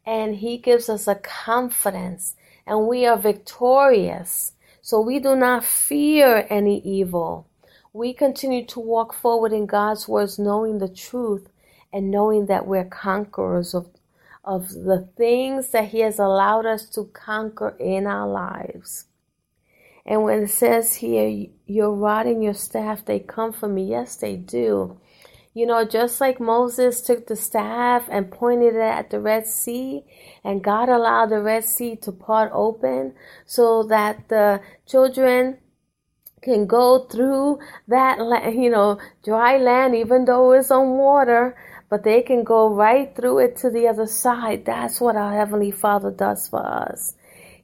and 0.05 0.35
He 0.35 0.57
gives 0.57 0.89
us 0.89 1.07
a 1.07 1.15
confidence 1.15 2.35
and 2.67 2.85
we 2.87 3.05
are 3.07 3.17
victorious. 3.17 4.51
So 4.81 4.99
we 4.99 5.19
do 5.19 5.35
not 5.35 5.63
fear 5.63 6.45
any 6.49 6.79
evil 6.81 7.47
we 7.97 8.13
continue 8.13 8.63
to 8.63 8.79
walk 8.79 9.11
forward 9.11 9.51
in 9.51 9.65
God's 9.65 10.07
words, 10.07 10.37
knowing 10.37 10.77
the 10.77 10.87
truth 10.87 11.49
and 11.91 12.11
knowing 12.11 12.45
that 12.45 12.67
we're 12.67 12.85
conquerors 12.85 13.73
of, 13.73 13.89
of 14.43 14.69
the 14.69 15.09
things 15.17 15.69
that 15.69 15.85
He 15.85 16.01
has 16.01 16.19
allowed 16.19 16.67
us 16.67 16.87
to 16.89 17.05
conquer 17.05 17.75
in 17.79 18.05
our 18.05 18.27
lives. 18.27 19.05
And 20.05 20.23
when 20.23 20.43
it 20.43 20.51
says 20.51 20.93
here, 20.93 21.47
your 21.65 21.91
rod 21.91 22.27
and 22.27 22.43
your 22.43 22.53
staff, 22.53 23.03
they 23.03 23.19
come 23.19 23.51
from 23.51 23.73
me. 23.73 23.89
Yes, 23.89 24.15
they 24.15 24.35
do. 24.35 24.99
You 25.55 25.65
know, 25.65 25.83
just 25.83 26.21
like 26.21 26.39
Moses 26.39 27.01
took 27.01 27.25
the 27.25 27.35
staff 27.35 28.07
and 28.11 28.29
pointed 28.29 28.75
it 28.75 28.81
at 28.81 29.09
the 29.09 29.19
Red 29.19 29.47
Sea, 29.47 30.03
and 30.43 30.63
God 30.63 30.87
allowed 30.87 31.31
the 31.31 31.41
Red 31.41 31.65
Sea 31.65 31.95
to 32.03 32.11
part 32.11 32.51
open 32.53 33.15
so 33.47 33.81
that 33.83 34.29
the 34.29 34.61
children 34.85 35.57
can 36.41 36.65
go 36.65 36.99
through 36.99 37.59
that, 37.87 38.19
you 38.53 38.69
know, 38.69 38.99
dry 39.23 39.57
land, 39.57 39.95
even 39.95 40.25
though 40.25 40.51
it's 40.53 40.71
on 40.71 40.97
water, 40.97 41.55
but 41.89 42.03
they 42.03 42.21
can 42.21 42.43
go 42.43 42.69
right 42.69 43.15
through 43.15 43.39
it 43.39 43.57
to 43.57 43.69
the 43.69 43.87
other 43.87 44.07
side. 44.07 44.65
That's 44.65 44.99
what 45.01 45.15
our 45.15 45.33
Heavenly 45.33 45.71
Father 45.71 46.11
does 46.11 46.47
for 46.47 46.65
us. 46.65 47.15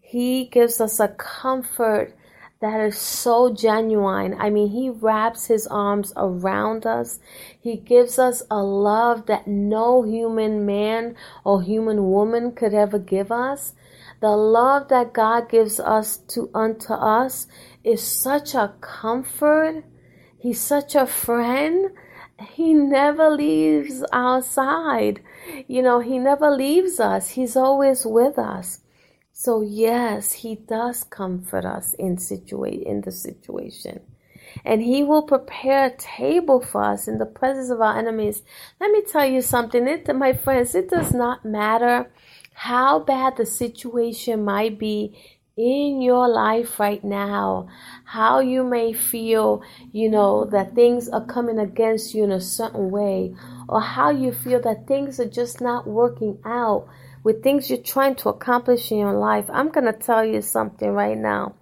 He 0.02 0.46
gives 0.46 0.80
us 0.80 1.00
a 1.00 1.10
comfort 1.10 2.16
that 2.62 2.80
is 2.80 2.98
so 2.98 3.54
genuine. 3.54 4.36
I 4.40 4.50
mean, 4.50 4.70
He 4.70 4.90
wraps 4.90 5.48
His 5.48 5.68
arms 5.68 6.14
around 6.16 6.86
us. 6.86 7.20
He 7.60 7.76
gives 7.76 8.18
us 8.18 8.42
a 8.50 8.64
love 8.64 9.26
that 9.26 9.48
no 9.48 10.04
human 10.04 10.66
man 10.66 11.16
or 11.44 11.62
human 11.62 12.10
woman 12.10 12.54
could 12.54 12.74
ever 12.74 13.00
give 13.00 13.32
us. 13.34 13.74
The 14.24 14.38
love 14.38 14.88
that 14.88 15.12
God 15.12 15.50
gives 15.50 15.82
us 15.82 16.16
to 16.30 16.50
unto 16.56 16.94
us 16.94 17.46
is 17.84 18.02
such 18.02 18.56
a 18.56 18.74
comfort. 18.80 19.84
He's 20.40 20.62
such 20.62 20.96
a 20.96 21.06
friend. 21.06 21.92
He 22.40 22.74
never 22.74 23.30
leaves 23.30 24.02
our 24.14 24.42
side. 24.42 25.22
You 25.68 25.82
know, 25.82 26.00
he 26.00 26.20
never 26.20 26.50
leaves 26.50 27.02
us. 27.02 27.32
He's 27.32 27.58
always 27.58 28.06
with 28.06 28.40
us. 28.40 28.80
So 29.34 29.62
yes, 29.62 30.32
he 30.32 30.56
does 30.56 31.04
comfort 31.04 31.66
us 31.66 31.94
in 31.96 32.18
situate 32.18 32.84
in 32.84 33.02
the 33.02 33.12
situation. 33.12 34.00
And 34.64 34.82
he 34.82 35.04
will 35.04 35.24
prepare 35.24 35.88
a 35.88 35.98
table 35.98 36.62
for 36.62 36.82
us 36.82 37.10
in 37.10 37.18
the 37.18 37.26
presence 37.26 37.70
of 37.70 37.82
our 37.82 37.98
enemies. 38.00 38.42
Let 38.80 38.92
me 38.92 39.02
tell 39.02 39.26
you 39.26 39.42
something, 39.42 39.86
it, 39.86 40.16
my 40.16 40.32
friends, 40.32 40.76
it 40.76 40.90
does 40.90 41.14
not 41.14 41.44
matter 41.44 42.10
how 42.54 43.00
bad 43.00 43.38
the 43.38 43.46
situation 43.46 44.46
might 44.46 44.80
be 44.80 45.18
in 45.56 46.02
your 46.02 46.28
life 46.28 46.80
right 46.80 47.04
now, 47.04 47.68
how 48.06 48.40
you 48.40 48.64
may 48.64 48.92
feel, 48.92 49.62
you 49.92 50.10
know, 50.10 50.46
that 50.46 50.74
things 50.74 51.08
are 51.10 51.26
coming 51.26 51.60
against 51.60 52.14
you 52.14 52.24
in 52.24 52.32
a 52.32 52.42
certain 52.42 52.90
way, 52.90 53.36
or 53.70 53.82
how 53.82 54.10
you 54.10 54.32
feel 54.32 54.60
that 54.62 54.88
things 54.88 55.20
are 55.20 55.30
just 55.30 55.62
not 55.62 55.86
working 55.86 56.40
out 56.44 56.88
with 57.24 57.44
things 57.44 57.70
you're 57.70 57.78
trying 57.80 58.16
to 58.16 58.30
accomplish 58.30 58.92
in 58.92 58.98
your 58.98 59.14
life. 59.14 59.46
I'm 59.50 59.70
going 59.70 59.86
to 59.86 59.94
tell 59.94 60.26
you 60.26 60.42
something 60.42 60.90
right 60.90 61.18
now. 61.18 61.56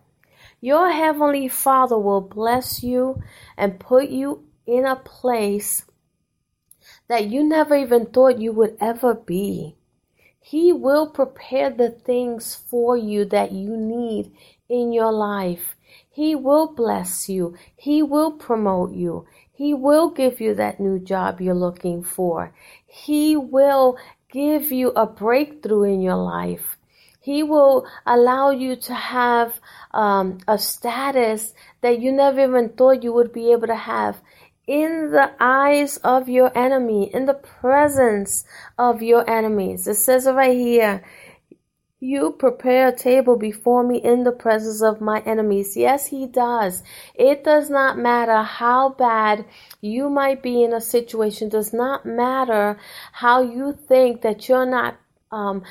Your 0.62 0.92
Heavenly 0.92 1.48
Father 1.48 1.98
will 1.98 2.22
bless 2.22 2.84
you 2.84 3.22
and 3.58 3.80
put 3.80 4.10
you 4.10 4.44
in 4.66 4.86
a 4.86 4.96
place 4.96 5.86
that 7.08 7.26
you 7.26 7.44
never 7.44 7.76
even 7.76 8.06
thought 8.06 8.40
you 8.40 8.54
would 8.54 8.78
ever 8.80 9.14
be. 9.14 9.76
He 10.42 10.74
will 10.74 11.08
prepare 11.08 11.70
the 11.70 11.92
things 11.92 12.56
for 12.56 12.98
you 12.98 13.24
that 13.26 13.52
you 13.52 13.78
need 13.78 14.32
in 14.68 14.92
your 14.92 15.12
life. 15.12 15.78
He 16.10 16.36
will 16.36 16.74
bless 16.74 17.30
you. 17.30 17.56
He 17.76 18.04
will 18.04 18.32
promote 18.32 18.94
you. 18.94 19.26
He 19.54 19.74
will 19.74 20.10
give 20.10 20.42
you 20.42 20.56
that 20.56 20.80
new 20.80 21.00
job 21.00 21.40
you're 21.40 21.54
looking 21.54 22.04
for. 22.04 22.54
He 22.86 23.38
will 23.38 23.98
give 24.32 24.72
you 24.72 24.90
a 24.90 25.06
breakthrough 25.06 25.84
in 25.84 26.02
your 26.02 26.16
life. 26.16 26.78
He 27.20 27.44
will 27.44 27.86
allow 28.06 28.50
you 28.50 28.76
to 28.76 28.94
have 28.96 29.60
um, 29.92 30.40
a 30.48 30.58
status 30.58 31.54
that 31.82 32.00
you 32.00 32.12
never 32.12 32.42
even 32.44 32.70
thought 32.70 33.04
you 33.04 33.14
would 33.14 33.32
be 33.32 33.52
able 33.52 33.68
to 33.68 33.76
have 33.76 34.20
in 34.72 35.12
the 35.12 35.30
eyes 35.38 35.98
of 35.98 36.30
your 36.30 36.50
enemy, 36.58 37.14
in 37.14 37.26
the 37.26 37.34
presence 37.34 38.46
of 38.78 39.02
your 39.02 39.30
enemies. 39.30 39.86
It 39.86 39.96
says 39.96 40.26
right 40.26 40.58
here. 40.58 41.04
You 42.04 42.32
prepare 42.32 42.88
a 42.88 42.96
table 42.98 43.38
before 43.38 43.84
me 43.84 43.98
in 43.98 44.24
the 44.24 44.32
presence 44.32 44.82
of 44.82 45.02
my 45.02 45.20
enemies. 45.24 45.78
Yes, 45.78 46.08
he 46.08 46.26
does. 46.26 46.82
It 47.14 47.44
does 47.44 47.70
not 47.70 48.00
matter 48.00 48.42
how 48.42 48.90
bad 48.90 49.46
you 49.82 50.10
might 50.10 50.42
be 50.42 50.64
in 50.64 50.74
a 50.74 50.82
situation. 50.82 51.50
It 51.50 51.52
does 51.52 51.74
not 51.74 52.04
matter 52.04 52.80
how 53.12 53.44
you 53.44 53.74
think 53.74 54.22
that 54.22 54.50
you're 54.50 54.66
not 54.66 54.98
um, 55.32 55.62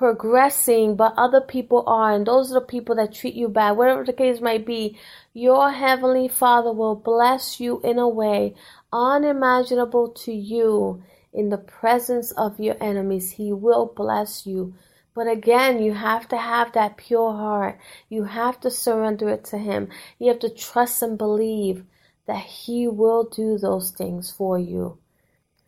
progressing, 0.00 0.96
but 0.96 1.12
other 1.18 1.42
people 1.42 1.84
are, 1.86 2.14
and 2.14 2.26
those 2.26 2.50
are 2.50 2.60
the 2.60 2.66
people 2.66 2.96
that 2.96 3.12
treat 3.12 3.34
you 3.34 3.46
bad, 3.48 3.72
whatever 3.72 4.02
the 4.02 4.14
case 4.14 4.40
might 4.40 4.64
be, 4.64 4.98
your 5.34 5.70
Heavenly 5.70 6.26
Father 6.26 6.72
will 6.72 6.94
bless 6.94 7.60
you 7.60 7.82
in 7.82 7.98
a 7.98 8.08
way 8.08 8.54
unimaginable 8.90 10.08
to 10.08 10.32
you 10.32 11.02
in 11.34 11.50
the 11.50 11.58
presence 11.58 12.32
of 12.32 12.58
your 12.58 12.76
enemies. 12.80 13.32
He 13.32 13.52
will 13.52 13.92
bless 13.94 14.46
you. 14.46 14.72
But 15.14 15.28
again, 15.28 15.82
you 15.82 15.92
have 15.92 16.26
to 16.28 16.38
have 16.38 16.72
that 16.72 16.96
pure 16.96 17.32
heart. 17.32 17.78
You 18.08 18.24
have 18.24 18.58
to 18.60 18.70
surrender 18.70 19.28
it 19.28 19.44
to 19.50 19.58
Him. 19.58 19.90
You 20.18 20.28
have 20.28 20.38
to 20.38 20.48
trust 20.48 21.02
and 21.02 21.18
believe 21.18 21.84
that 22.24 22.42
He 22.42 22.88
will 22.88 23.24
do 23.24 23.58
those 23.58 23.90
things 23.90 24.30
for 24.30 24.58
you. 24.58 24.96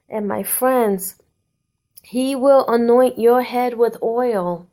And 0.09 0.27
my 0.27 0.43
friends, 0.43 1.17
he 2.13 2.37
will 2.37 2.67
anoint 2.69 3.19
your 3.19 3.41
head 3.41 3.73
with 3.73 3.97
oil. 4.03 4.67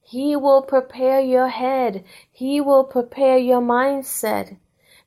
He 0.00 0.36
will 0.36 0.62
prepare 0.62 1.18
your 1.18 1.48
head. 1.48 2.04
He 2.30 2.60
will 2.60 2.84
prepare 2.84 3.36
your 3.36 3.60
mindset 3.60 4.58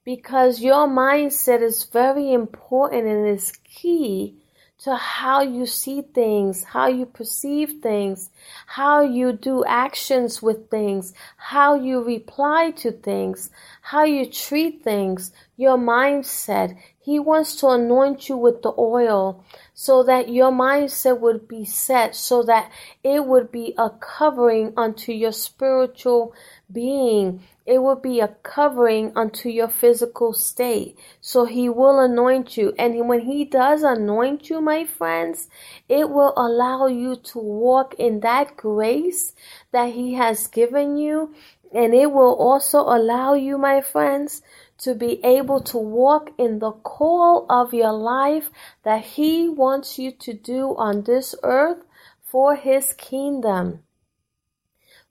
because 0.04 0.60
your 0.60 0.86
mindset 0.86 1.62
is 1.62 1.86
very 1.86 2.34
important 2.34 3.08
and 3.08 3.26
is 3.26 3.54
key 3.64 4.36
to 4.80 4.98
how 4.98 5.42
you 5.44 5.66
see 5.66 6.02
things, 6.02 6.66
how 6.66 6.88
you 6.88 7.06
perceive 7.06 7.76
things, 7.82 8.32
how 8.66 9.00
you 9.02 9.32
do 9.32 9.64
actions 9.64 10.42
with 10.42 10.70
things, 10.70 11.14
how 11.38 11.76
you 11.76 12.04
reply 12.04 12.72
to 12.72 12.92
things, 12.92 13.50
how 13.82 14.04
you 14.04 14.26
treat 14.26 14.84
things, 14.84 15.32
your 15.56 15.78
mindset. 15.78 16.76
He 17.00 17.18
wants 17.18 17.56
to 17.58 17.70
anoint 17.70 18.28
you 18.28 18.36
with 18.36 18.62
the 18.62 18.74
oil 18.78 19.46
so 19.82 20.04
that 20.04 20.30
your 20.30 20.52
mindset 20.52 21.20
would 21.20 21.48
be 21.48 21.66
set, 21.66 22.16
so 22.16 22.44
that 22.44 22.72
it 23.04 23.26
would 23.26 23.52
be 23.52 23.74
a 23.80 23.90
covering 23.90 24.72
unto 24.78 25.12
your 25.12 25.32
spiritual 25.32 26.36
being. 26.72 27.42
It 27.66 27.82
would 27.82 28.00
be 28.04 28.20
a 28.20 28.28
covering 28.44 29.12
unto 29.16 29.50
your 29.50 29.70
physical 29.70 30.34
state. 30.34 31.00
So 31.20 31.46
he 31.46 31.68
will 31.68 32.00
anoint 32.00 32.58
you. 32.58 32.76
And 32.78 33.10
when 33.10 33.22
he 33.22 33.44
does 33.44 33.82
anoint 33.82 34.52
you, 34.52 34.62
my 34.62 34.86
friends, 34.86 35.50
it 35.90 36.12
will 36.12 36.36
allow 36.38 36.86
you 36.86 37.16
to 37.16 37.40
walk 37.40 37.96
in 37.96 38.20
that 38.20 38.56
grace 38.56 39.34
that 39.72 39.94
he 39.94 40.14
has 40.14 40.46
given 40.46 40.98
you. 40.98 41.34
And 41.74 41.96
it 41.96 42.12
will 42.12 42.36
also 42.36 42.82
allow 42.82 43.34
you, 43.34 43.58
my 43.58 43.82
friends, 43.82 44.44
to 44.82 44.96
be 44.96 45.24
able 45.24 45.62
to 45.62 45.78
walk 45.78 46.32
in 46.38 46.60
the 46.60 46.72
call 46.72 47.46
of 47.50 47.74
your 47.74 47.94
life 47.94 48.50
that 48.84 49.04
he 49.04 49.50
wants 49.50 49.98
you 50.00 50.12
to 50.12 50.34
do 50.34 50.76
on 50.78 51.04
this 51.04 51.36
earth 51.44 51.84
for 52.24 52.56
his 52.56 52.94
kingdom. 52.94 53.84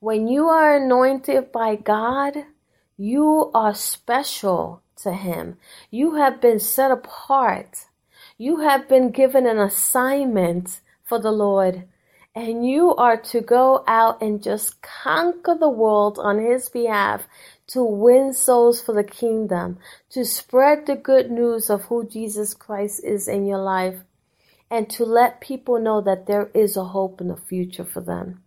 When 0.00 0.28
you 0.28 0.48
are 0.48 0.76
anointed 0.76 1.52
by 1.52 1.76
God, 1.76 2.34
you 2.96 3.50
are 3.54 3.74
special 3.74 4.82
to 5.02 5.12
Him. 5.12 5.58
You 5.90 6.14
have 6.14 6.40
been 6.40 6.58
set 6.58 6.90
apart. 6.90 7.86
You 8.38 8.60
have 8.60 8.88
been 8.88 9.10
given 9.10 9.46
an 9.46 9.58
assignment 9.58 10.80
for 11.04 11.18
the 11.18 11.32
Lord. 11.32 11.84
And 12.34 12.66
you 12.66 12.94
are 12.94 13.16
to 13.16 13.40
go 13.40 13.84
out 13.86 14.22
and 14.22 14.42
just 14.42 14.80
conquer 14.80 15.54
the 15.54 15.68
world 15.68 16.18
on 16.18 16.38
His 16.38 16.68
behalf 16.70 17.26
to 17.72 17.84
win 17.84 18.32
souls 18.32 18.80
for 18.80 18.94
the 18.94 19.04
kingdom, 19.04 19.78
to 20.10 20.24
spread 20.24 20.86
the 20.86 20.96
good 20.96 21.30
news 21.30 21.70
of 21.70 21.84
who 21.84 22.06
Jesus 22.08 22.54
Christ 22.54 23.02
is 23.04 23.28
in 23.28 23.46
your 23.46 23.62
life, 23.62 24.00
and 24.70 24.88
to 24.90 25.04
let 25.04 25.40
people 25.40 25.80
know 25.80 26.00
that 26.00 26.26
there 26.26 26.50
is 26.54 26.76
a 26.76 26.84
hope 26.84 27.20
in 27.20 27.28
the 27.28 27.36
future 27.36 27.84
for 27.84 28.00
them. 28.00 28.42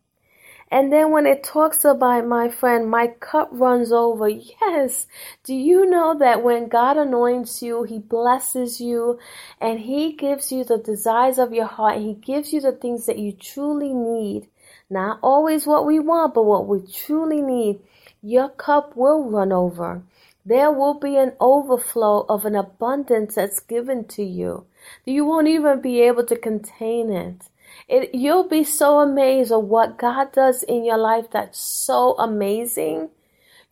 And 0.73 0.91
then 0.91 1.11
when 1.11 1.27
it 1.27 1.43
talks 1.43 1.85
about 1.85 2.25
my 2.25 2.49
friend, 2.49 2.89
my 2.89 3.05
cup 3.05 3.49
runs 3.51 3.91
over. 3.91 4.27
Yes. 4.27 5.05
Do 5.43 5.53
you 5.53 5.85
know 5.85 6.17
that 6.17 6.43
when 6.43 6.67
God 6.67 6.97
anoints 6.97 7.61
you, 7.61 7.83
He 7.83 7.99
blesses 7.99 8.81
you 8.81 9.19
and 9.61 9.81
He 9.81 10.13
gives 10.13 10.51
you 10.51 10.63
the 10.63 10.79
desires 10.79 11.37
of 11.37 11.53
your 11.53 11.67
heart. 11.67 11.99
He 11.99 12.15
gives 12.15 12.51
you 12.51 12.59
the 12.59 12.71
things 12.71 13.05
that 13.05 13.19
you 13.19 13.33
truly 13.33 13.93
need. 13.93 14.47
Not 14.89 15.19
always 15.21 15.67
what 15.67 15.85
we 15.85 15.99
want, 15.99 16.33
but 16.33 16.45
what 16.45 16.67
we 16.67 16.81
truly 16.91 17.41
need. 17.41 17.79
Your 18.25 18.47
cup 18.47 18.95
will 18.95 19.29
run 19.29 19.51
over. 19.51 20.01
There 20.45 20.71
will 20.71 20.93
be 20.93 21.17
an 21.17 21.33
overflow 21.41 22.25
of 22.29 22.45
an 22.45 22.55
abundance 22.55 23.35
that's 23.35 23.59
given 23.59 24.05
to 24.15 24.23
you. 24.23 24.65
You 25.03 25.25
won't 25.25 25.49
even 25.49 25.81
be 25.81 25.99
able 26.01 26.25
to 26.27 26.37
contain 26.37 27.11
it. 27.11 27.49
It, 27.89 28.15
you'll 28.15 28.47
be 28.47 28.63
so 28.63 28.99
amazed 28.99 29.51
at 29.51 29.63
what 29.63 29.97
God 29.97 30.31
does 30.31 30.63
in 30.63 30.85
your 30.85 30.97
life 30.97 31.25
that's 31.31 31.59
so 31.59 32.15
amazing. 32.17 33.09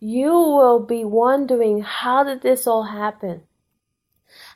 You 0.00 0.32
will 0.32 0.80
be 0.80 1.02
wondering, 1.02 1.80
how 1.80 2.22
did 2.22 2.42
this 2.42 2.66
all 2.66 2.82
happen? 2.84 3.44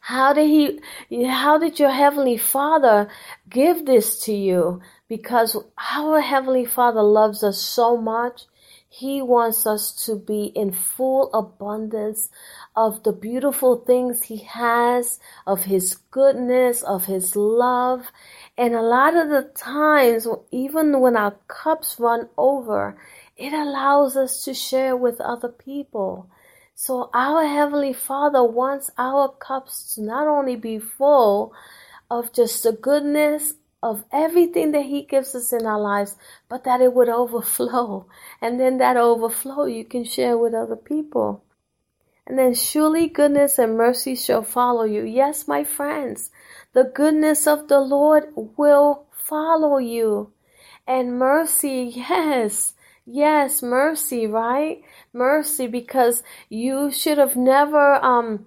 How 0.03 0.35
did 0.35 0.49
he, 0.49 1.27
how 1.27 1.57
did 1.57 1.79
your 1.79 1.91
heavenly 1.91 2.37
father 2.37 3.09
give 3.49 3.87
this 3.87 4.21
to 4.25 4.35
you? 4.35 4.83
Because 5.09 5.57
our 5.95 6.21
heavenly 6.21 6.67
father 6.67 7.03
loves 7.03 7.43
us 7.43 7.61
so 7.63 7.97
much. 7.97 8.43
He 8.99 9.21
wants 9.21 9.67
us 9.67 9.93
to 10.07 10.17
be 10.17 10.47
in 10.47 10.73
full 10.73 11.31
abundance 11.35 12.31
of 12.75 13.03
the 13.03 13.13
beautiful 13.13 13.77
things 13.77 14.23
he 14.23 14.39
has, 14.39 15.21
of 15.47 15.65
his 15.65 15.97
goodness, 16.11 16.83
of 16.83 17.05
his 17.05 17.37
love. 17.37 18.11
And 18.57 18.75
a 18.75 18.81
lot 18.81 19.15
of 19.15 19.29
the 19.29 19.51
times, 19.55 20.27
even 20.51 21.01
when 21.01 21.15
our 21.15 21.37
cups 21.47 21.97
run 21.99 22.31
over, 22.39 22.97
it 23.37 23.53
allows 23.53 24.17
us 24.17 24.43
to 24.45 24.55
share 24.55 24.97
with 24.97 25.21
other 25.21 25.51
people. 25.51 26.31
So 26.75 27.11
our 27.13 27.45
Heavenly 27.45 27.93
Father 27.93 28.43
wants 28.43 28.91
our 28.97 29.29
cups 29.29 29.95
to 29.97 30.01
not 30.01 30.27
only 30.27 30.57
be 30.57 30.79
full 30.79 31.53
of 32.11 32.33
just 32.33 32.63
the 32.63 32.73
goodness 32.73 33.53
of 33.87 34.05
everything 34.13 34.73
that 34.73 34.87
He 34.87 35.03
gives 35.03 35.35
us 35.35 35.53
in 35.53 35.67
our 35.67 35.81
lives, 35.81 36.17
but 36.49 36.65
that 36.65 36.81
it 36.81 36.93
would 36.93 37.09
overflow. 37.23 38.07
And 38.41 38.61
then 38.61 38.79
that 38.79 38.97
overflow 38.97 39.65
you 39.65 39.85
can 39.85 40.05
share 40.05 40.37
with 40.37 40.55
other 40.55 40.77
people. 40.77 41.45
And 42.27 42.37
then 42.39 42.55
surely 42.55 43.07
goodness 43.09 43.59
and 43.59 43.77
mercy 43.77 44.17
shall 44.17 44.43
follow 44.43 44.83
you. 44.83 45.05
Yes, 45.05 45.47
my 45.47 45.63
friends, 45.63 46.31
the 46.73 46.85
goodness 46.85 47.47
of 47.47 47.69
the 47.69 47.81
Lord 47.81 48.33
will 48.35 49.07
follow 49.13 49.79
you. 49.79 50.33
And 50.87 51.19
mercy, 51.19 51.93
yes, 51.95 52.75
yes, 53.05 53.63
mercy, 53.63 54.27
right? 54.27 54.83
Mercy 55.13 55.69
because 55.69 56.25
you 56.49 56.91
should 56.91 57.19
have 57.19 57.37
never, 57.37 57.95
um, 58.05 58.47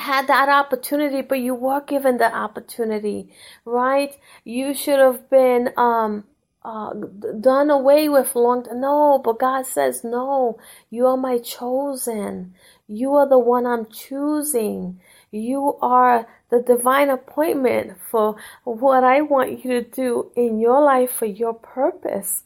had 0.00 0.26
that 0.26 0.48
opportunity, 0.48 1.22
but 1.22 1.40
you 1.40 1.54
were 1.54 1.80
given 1.80 2.18
the 2.18 2.34
opportunity, 2.34 3.32
right? 3.64 4.16
You 4.44 4.74
should 4.74 4.98
have 4.98 5.30
been, 5.30 5.70
um, 5.76 6.24
uh, 6.62 6.92
done 7.40 7.70
away 7.70 8.08
with 8.08 8.34
long. 8.34 8.66
No, 8.72 9.20
but 9.24 9.38
God 9.38 9.66
says, 9.66 10.04
no, 10.04 10.58
you 10.90 11.06
are 11.06 11.16
my 11.16 11.38
chosen. 11.38 12.54
You 12.86 13.14
are 13.14 13.28
the 13.28 13.38
one 13.38 13.66
I'm 13.66 13.86
choosing. 13.86 15.00
You 15.30 15.76
are 15.80 16.26
the 16.50 16.60
divine 16.60 17.08
appointment 17.08 17.96
for 18.10 18.36
what 18.64 19.04
I 19.04 19.22
want 19.22 19.64
you 19.64 19.82
to 19.82 19.82
do 19.82 20.32
in 20.36 20.58
your 20.58 20.82
life 20.82 21.12
for 21.12 21.26
your 21.26 21.54
purpose. 21.54 22.42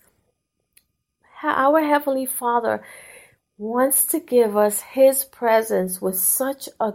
Our 1.43 1.81
Heavenly 1.81 2.27
Father 2.27 2.83
wants 3.59 4.05
to 4.07 4.21
give 4.21 4.57
us 4.57 4.81
His 4.81 5.25
presence 5.25 6.01
with 6.01 6.19
such 6.19 6.69
a 6.81 6.95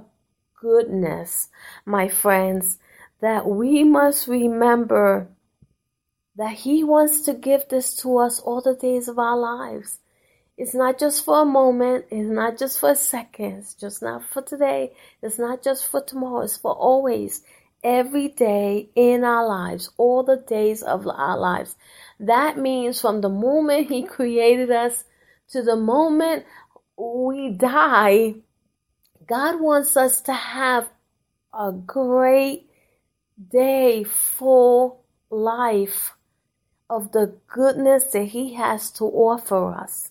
goodness, 0.62 1.50
my 1.86 2.08
friends, 2.08 2.78
that 3.22 3.48
we 3.48 3.84
must 3.84 4.28
remember 4.28 5.30
that 6.36 6.54
He 6.54 6.84
wants 6.84 7.22
to 7.22 7.34
give 7.34 7.68
this 7.70 7.96
to 7.98 8.18
us 8.18 8.40
all 8.40 8.62
the 8.62 8.76
days 8.76 9.08
of 9.08 9.20
our 9.20 9.38
lives. 9.38 10.00
It's 10.58 10.74
not 10.74 11.00
just 11.00 11.24
for 11.24 11.42
a 11.42 11.46
moment. 11.46 12.06
It's 12.12 12.30
not 12.30 12.58
just 12.58 12.80
for 12.80 12.92
a 12.92 12.96
second. 12.96 13.60
It's 13.60 13.74
just 13.74 14.02
not 14.02 14.26
for 14.26 14.42
today. 14.42 14.92
It's 15.22 15.40
not 15.40 15.64
just 15.64 15.88
for 15.88 16.02
tomorrow. 16.02 16.42
It's 16.42 16.58
for 16.58 16.74
always. 16.74 17.44
Every 17.82 18.28
day 18.28 18.90
in 18.94 19.24
our 19.24 19.48
lives, 19.48 19.90
all 19.96 20.24
the 20.24 20.36
days 20.36 20.84
of 20.84 21.08
our 21.08 21.38
lives. 21.38 21.78
That 22.20 22.58
means 22.58 23.00
from 23.00 23.22
the 23.22 23.30
moment 23.30 23.90
He 23.90 24.04
created 24.04 24.70
us 24.70 25.06
to 25.52 25.62
the 25.62 25.78
moment 25.78 26.46
we 26.98 27.52
die, 27.52 28.36
God 29.30 29.62
wants 29.62 29.96
us 29.96 30.22
to 30.22 30.34
have 30.34 30.90
a 31.54 31.72
great 31.72 32.68
day, 33.52 34.04
full 34.04 35.04
life 35.30 36.16
of 36.90 37.12
the 37.12 37.36
goodness 37.48 38.06
that 38.06 38.24
He 38.24 38.56
has 38.56 38.90
to 38.94 39.04
offer 39.04 39.72
us. 39.72 40.10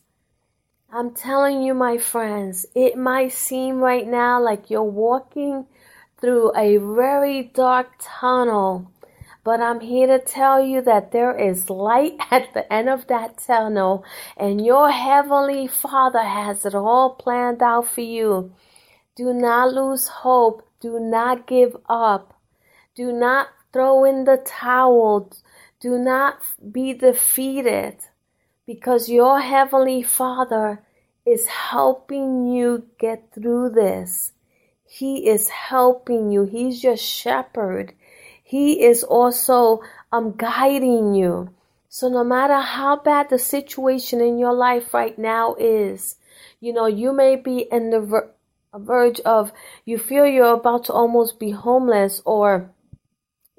I'm 0.92 1.10
telling 1.10 1.64
you, 1.64 1.74
my 1.74 1.98
friends, 1.98 2.64
it 2.76 2.96
might 2.96 3.32
seem 3.32 3.78
right 3.78 4.06
now 4.06 4.40
like 4.40 4.70
you're 4.70 4.84
walking 4.84 5.66
through 6.20 6.52
a 6.56 6.76
very 6.76 7.42
dark 7.42 7.94
tunnel, 8.00 8.88
but 9.42 9.60
I'm 9.60 9.80
here 9.80 10.06
to 10.06 10.20
tell 10.20 10.64
you 10.64 10.80
that 10.82 11.10
there 11.10 11.36
is 11.36 11.68
light 11.68 12.14
at 12.30 12.54
the 12.54 12.72
end 12.72 12.88
of 12.88 13.08
that 13.08 13.38
tunnel, 13.38 14.04
and 14.36 14.64
your 14.64 14.92
Heavenly 14.92 15.66
Father 15.66 16.22
has 16.22 16.64
it 16.64 16.76
all 16.76 17.16
planned 17.16 17.64
out 17.64 17.88
for 17.88 18.02
you. 18.02 18.52
Do 19.18 19.34
not 19.34 19.74
lose 19.74 20.06
hope. 20.06 20.62
Do 20.78 21.00
not 21.00 21.48
give 21.48 21.76
up. 21.88 22.34
Do 22.94 23.10
not 23.10 23.48
throw 23.72 24.04
in 24.04 24.22
the 24.22 24.36
towel. 24.36 25.32
Do 25.80 25.98
not 25.98 26.38
be 26.70 26.94
defeated 26.94 27.96
because 28.64 29.08
your 29.08 29.40
Heavenly 29.40 30.04
Father 30.04 30.84
is 31.26 31.46
helping 31.46 32.46
you 32.46 32.86
get 33.00 33.32
through 33.34 33.70
this. 33.70 34.34
He 34.86 35.28
is 35.28 35.48
helping 35.48 36.30
you. 36.30 36.44
He's 36.44 36.84
your 36.84 36.96
shepherd. 36.96 37.94
He 38.40 38.84
is 38.84 39.02
also 39.02 39.80
um, 40.12 40.36
guiding 40.36 41.14
you. 41.14 41.50
So 41.88 42.08
no 42.08 42.22
matter 42.22 42.60
how 42.60 43.00
bad 43.00 43.30
the 43.30 43.38
situation 43.40 44.20
in 44.20 44.38
your 44.38 44.54
life 44.54 44.94
right 44.94 45.18
now 45.18 45.56
is, 45.58 46.14
you 46.60 46.72
know, 46.72 46.86
you 46.86 47.12
may 47.12 47.34
be 47.34 47.66
in 47.72 47.90
the 47.90 48.30
verge 48.74 49.20
of, 49.20 49.52
you 49.84 49.98
feel 49.98 50.26
you're 50.26 50.54
about 50.54 50.84
to 50.84 50.92
almost 50.92 51.38
be 51.38 51.50
homeless 51.50 52.20
or 52.24 52.70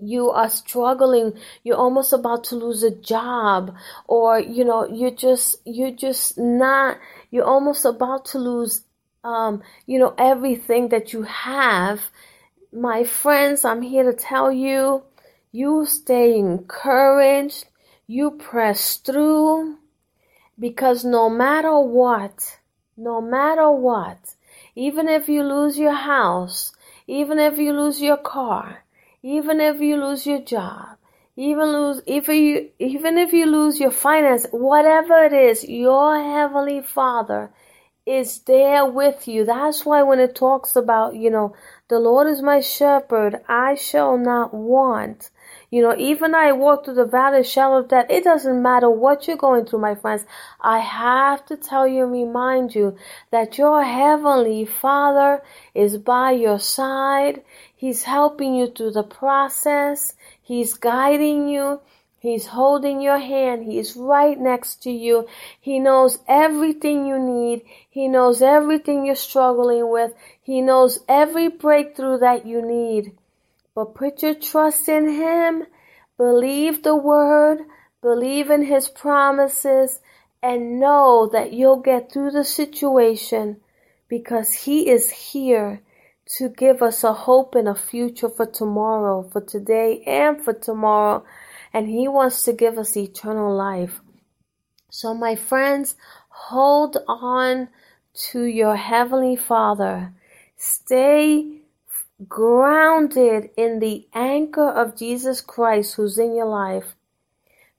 you 0.01 0.29
are 0.29 0.49
struggling. 0.49 1.33
You're 1.63 1.77
almost 1.77 2.13
about 2.13 2.45
to 2.45 2.55
lose 2.55 2.83
a 2.83 2.91
job 2.91 3.75
or 4.07 4.39
you 4.39 4.63
know 4.63 4.87
you're 4.87 5.11
just 5.11 5.57
you're 5.65 5.91
just 5.91 6.37
not 6.37 6.97
you're 7.31 7.45
almost 7.45 7.85
about 7.85 8.25
to 8.25 8.39
lose 8.39 8.83
um 9.23 9.61
you 9.85 9.99
know 9.99 10.15
everything 10.17 10.89
that 10.89 11.13
you 11.13 11.23
have. 11.23 12.01
My 12.71 13.03
friends 13.03 13.65
i'm 13.65 13.81
here 13.81 14.03
to 14.03 14.13
tell 14.13 14.51
you 14.51 15.03
you 15.51 15.85
stay 15.85 16.37
encouraged. 16.37 17.65
You 18.07 18.31
press 18.31 18.97
through. 18.97 19.77
Because 20.59 21.03
no 21.05 21.29
matter 21.29 21.77
what 21.79 22.59
no 22.95 23.21
matter 23.21 23.71
what 23.71 24.35
even 24.87 25.07
if 25.17 25.29
you 25.29 25.43
lose 25.43 25.77
your 25.85 25.99
house 26.11 26.59
even 27.07 27.37
if 27.47 27.57
you 27.57 27.71
lose 27.81 28.01
your 28.09 28.21
car 28.35 28.83
even 29.21 29.59
if 29.59 29.81
you 29.81 29.97
lose 29.97 30.25
your 30.25 30.39
job, 30.39 30.97
even 31.35 31.73
lose 31.73 32.01
if 32.05 32.27
you 32.29 32.69
even 32.79 33.17
if 33.17 33.33
you 33.33 33.45
lose 33.45 33.79
your 33.79 33.91
finance, 33.91 34.45
whatever 34.51 35.23
it 35.25 35.33
is, 35.33 35.63
your 35.65 36.21
heavenly 36.21 36.81
Father 36.81 37.51
is 38.05 38.39
there 38.39 38.85
with 38.85 39.27
you. 39.27 39.43
That's 39.45 39.85
why 39.85 40.03
when 40.03 40.19
it 40.19 40.35
talks 40.35 40.75
about, 40.75 41.15
you 41.15 41.29
know, 41.29 41.53
the 41.89 41.99
Lord 41.99 42.27
is 42.27 42.41
my 42.41 42.61
shepherd, 42.61 43.41
I 43.47 43.75
shall 43.75 44.17
not 44.17 44.53
want. 44.53 45.31
You 45.71 45.83
know, 45.83 45.95
even 45.97 46.33
I 46.33 46.51
walk 46.51 46.85
through 46.85 46.95
the 46.95 47.05
valley 47.05 47.43
shadow 47.43 47.77
of 47.77 47.89
death, 47.89 48.07
it 48.09 48.23
doesn't 48.23 48.61
matter 48.61 48.89
what 48.89 49.27
you're 49.27 49.37
going 49.37 49.65
through, 49.65 49.79
my 49.79 49.93
friends. 49.93 50.25
I 50.59 50.79
have 50.79 51.45
to 51.45 51.57
tell 51.57 51.87
you 51.87 52.03
and 52.03 52.11
remind 52.11 52.73
you 52.73 52.97
that 53.29 53.59
your 53.59 53.83
heavenly 53.83 54.65
Father 54.65 55.43
is 55.75 55.97
by 55.97 56.31
your 56.31 56.57
side. 56.57 57.43
He's 57.75 58.03
helping 58.03 58.55
you 58.55 58.67
through 58.67 58.91
the 58.91 59.03
process. 59.03 60.15
He's 60.41 60.73
guiding 60.73 61.47
you. 61.47 61.81
He's 62.17 62.47
holding 62.47 62.99
your 62.99 63.19
hand. 63.19 63.63
He's 63.63 63.95
right 63.95 64.37
next 64.37 64.81
to 64.83 64.91
you. 64.91 65.27
He 65.61 65.79
knows 65.79 66.17
everything 66.27 67.05
you 67.05 67.19
need. 67.19 67.61
He 67.89 68.07
knows 68.07 68.41
everything 68.41 69.05
you're 69.05 69.15
struggling 69.15 69.89
with. 69.89 70.13
He 70.41 70.61
knows 70.61 70.99
every 71.07 71.47
breakthrough 71.47 72.17
that 72.17 72.45
you 72.45 72.61
need. 72.65 73.13
But 73.79 73.95
put 73.95 74.21
your 74.23 74.33
trust 74.33 74.89
in 74.89 75.07
Him, 75.07 75.63
believe 76.17 76.83
the 76.83 76.97
Word, 76.97 77.59
believe 78.01 78.49
in 78.49 78.65
His 78.65 78.89
promises, 78.89 80.01
and 80.43 80.81
know 80.81 81.29
that 81.31 81.53
you'll 81.53 81.79
get 81.79 82.11
through 82.11 82.31
the 82.31 82.43
situation 82.43 83.61
because 84.09 84.51
He 84.51 84.89
is 84.89 85.09
here 85.09 85.81
to 86.35 86.49
give 86.49 86.81
us 86.81 87.05
a 87.05 87.13
hope 87.13 87.55
and 87.55 87.69
a 87.69 87.73
future 87.73 88.27
for 88.27 88.45
tomorrow, 88.45 89.23
for 89.23 89.39
today 89.39 90.03
and 90.05 90.43
for 90.43 90.51
tomorrow. 90.51 91.23
And 91.71 91.87
He 91.87 92.09
wants 92.09 92.43
to 92.43 92.51
give 92.51 92.77
us 92.77 92.97
eternal 92.97 93.55
life. 93.55 94.01
So, 94.89 95.13
my 95.13 95.37
friends, 95.37 95.95
hold 96.27 96.97
on 97.07 97.69
to 98.31 98.43
your 98.43 98.75
Heavenly 98.75 99.37
Father. 99.37 100.11
Stay 100.57 101.58
grounded 102.27 103.49
in 103.55 103.79
the 103.79 104.07
anchor 104.13 104.69
of 104.69 104.95
Jesus 104.95 105.41
Christ 105.41 105.95
who's 105.95 106.17
in 106.17 106.35
your 106.35 106.47
life. 106.47 106.95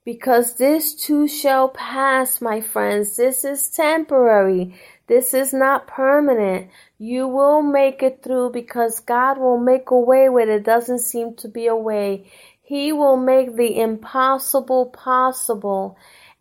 Because 0.03 0.55
this 0.55 0.95
too 0.95 1.27
shall 1.27 1.69
pass, 1.69 2.41
my 2.41 2.59
friends. 2.59 3.17
This 3.17 3.45
is 3.45 3.69
temporary. 3.69 4.75
This 5.05 5.35
is 5.35 5.53
not 5.53 5.85
permanent. 5.85 6.71
You 6.97 7.27
will 7.27 7.61
make 7.61 8.01
it 8.01 8.23
through 8.23 8.51
because 8.51 8.99
God 8.99 9.37
will 9.37 9.59
make 9.59 9.91
a 9.91 9.99
way 9.99 10.27
where 10.27 10.47
there 10.47 10.59
doesn't 10.59 10.99
seem 10.99 11.35
to 11.35 11.47
be 11.47 11.67
a 11.67 11.75
way. 11.75 12.31
He 12.63 12.91
will 12.91 13.17
make 13.17 13.55
the 13.55 13.79
impossible 13.79 14.87
possible. 14.87 15.97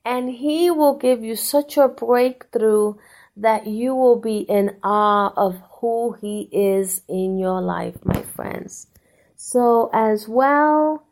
And 0.07 0.31
He 0.31 0.71
will 0.71 0.97
give 0.97 1.23
you 1.23 1.37
such 1.37 1.77
a 1.77 1.89
breakthrough 1.89 2.95
that 3.37 3.67
you 3.67 3.95
will 3.95 4.19
be 4.21 4.39
in 4.39 4.77
awe 4.83 5.35
of 5.37 5.61
who 5.81 6.17
He 6.21 6.49
is 6.53 7.03
in 7.09 7.39
your 7.39 7.61
life, 7.61 7.97
my 8.05 8.23
friends. 8.23 8.87
So, 9.37 9.91
as 9.93 10.29
well, 10.29 11.05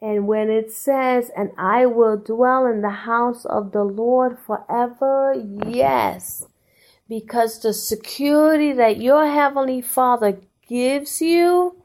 and 0.00 0.28
when 0.28 0.48
it 0.48 0.72
says, 0.72 1.30
and 1.36 1.50
I 1.58 1.86
will 1.86 2.16
dwell 2.16 2.66
in 2.66 2.82
the 2.82 2.90
house 2.90 3.44
of 3.44 3.72
the 3.72 3.82
Lord 3.82 4.38
forever, 4.38 5.34
yes, 5.66 6.46
because 7.08 7.60
the 7.60 7.72
security 7.72 8.72
that 8.72 9.00
your 9.00 9.26
Heavenly 9.26 9.80
Father 9.80 10.38
gives 10.68 11.20
you 11.20 11.82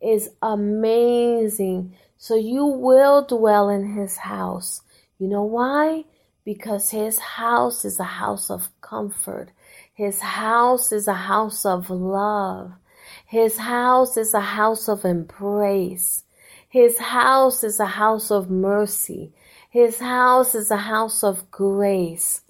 is 0.00 0.30
amazing. 0.40 1.94
So 2.16 2.34
you 2.34 2.64
will 2.64 3.24
dwell 3.26 3.68
in 3.68 3.94
His 3.94 4.16
house. 4.16 4.80
You 5.18 5.28
know 5.28 5.42
why? 5.42 6.04
Because 6.44 6.90
His 6.90 7.18
house 7.18 7.84
is 7.84 8.00
a 8.00 8.04
house 8.04 8.48
of 8.48 8.68
comfort. 8.80 9.50
His 10.00 10.20
house 10.20 10.92
is 10.92 11.06
a 11.08 11.12
house 11.12 11.66
of 11.66 11.90
love. 11.90 12.72
His 13.26 13.58
house 13.58 14.16
is 14.16 14.32
a 14.32 14.40
house 14.40 14.88
of 14.88 15.04
embrace. 15.04 16.24
His 16.70 16.96
house 16.96 17.62
is 17.62 17.78
a 17.78 17.84
house 17.84 18.30
of 18.30 18.48
mercy. 18.48 19.34
His 19.68 19.98
house 19.98 20.54
is 20.54 20.70
a 20.70 20.78
house 20.78 21.22
of 21.22 21.50
grace. 21.50 22.40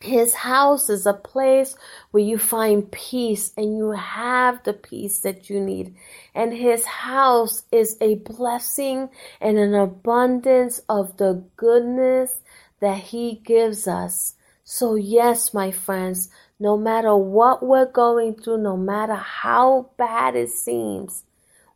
His 0.00 0.34
house 0.34 0.90
is 0.90 1.06
a 1.06 1.14
place 1.14 1.76
where 2.10 2.24
you 2.24 2.36
find 2.36 2.90
peace 2.90 3.52
and 3.56 3.76
you 3.76 3.92
have 3.92 4.64
the 4.64 4.72
peace 4.72 5.20
that 5.20 5.48
you 5.48 5.60
need. 5.60 5.94
And 6.34 6.52
his 6.52 6.84
house 6.84 7.62
is 7.70 7.96
a 8.00 8.16
blessing 8.16 9.08
and 9.40 9.56
an 9.56 9.76
abundance 9.76 10.80
of 10.88 11.16
the 11.16 11.44
goodness 11.54 12.40
that 12.80 12.98
he 12.98 13.40
gives 13.44 13.86
us. 13.86 14.34
So 14.68 14.96
yes, 14.96 15.54
my 15.54 15.70
friends, 15.70 16.28
no 16.58 16.76
matter 16.76 17.14
what 17.14 17.62
we're 17.62 17.90
going 17.90 18.34
through, 18.34 18.58
no 18.58 18.76
matter 18.76 19.14
how 19.14 19.90
bad 19.96 20.36
it 20.36 20.50
seems, 20.50 21.24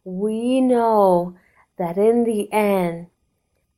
we 0.05 0.61
know 0.61 1.37
that 1.77 1.99
in 1.99 2.25
the 2.25 2.51
end, 2.53 3.09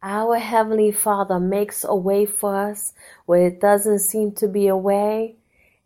our 0.03 0.39
Heavenly 0.39 0.93
Father 0.93 1.39
makes 1.39 1.85
a 1.85 1.95
way 1.95 2.27
for 2.27 2.71
us 2.71 2.93
where 3.27 3.47
it 3.47 3.61
doesn't 3.61 4.01
seem 4.01 4.33
to 4.33 4.49
be 4.49 4.69
a 4.69 4.77
way, 4.77 5.37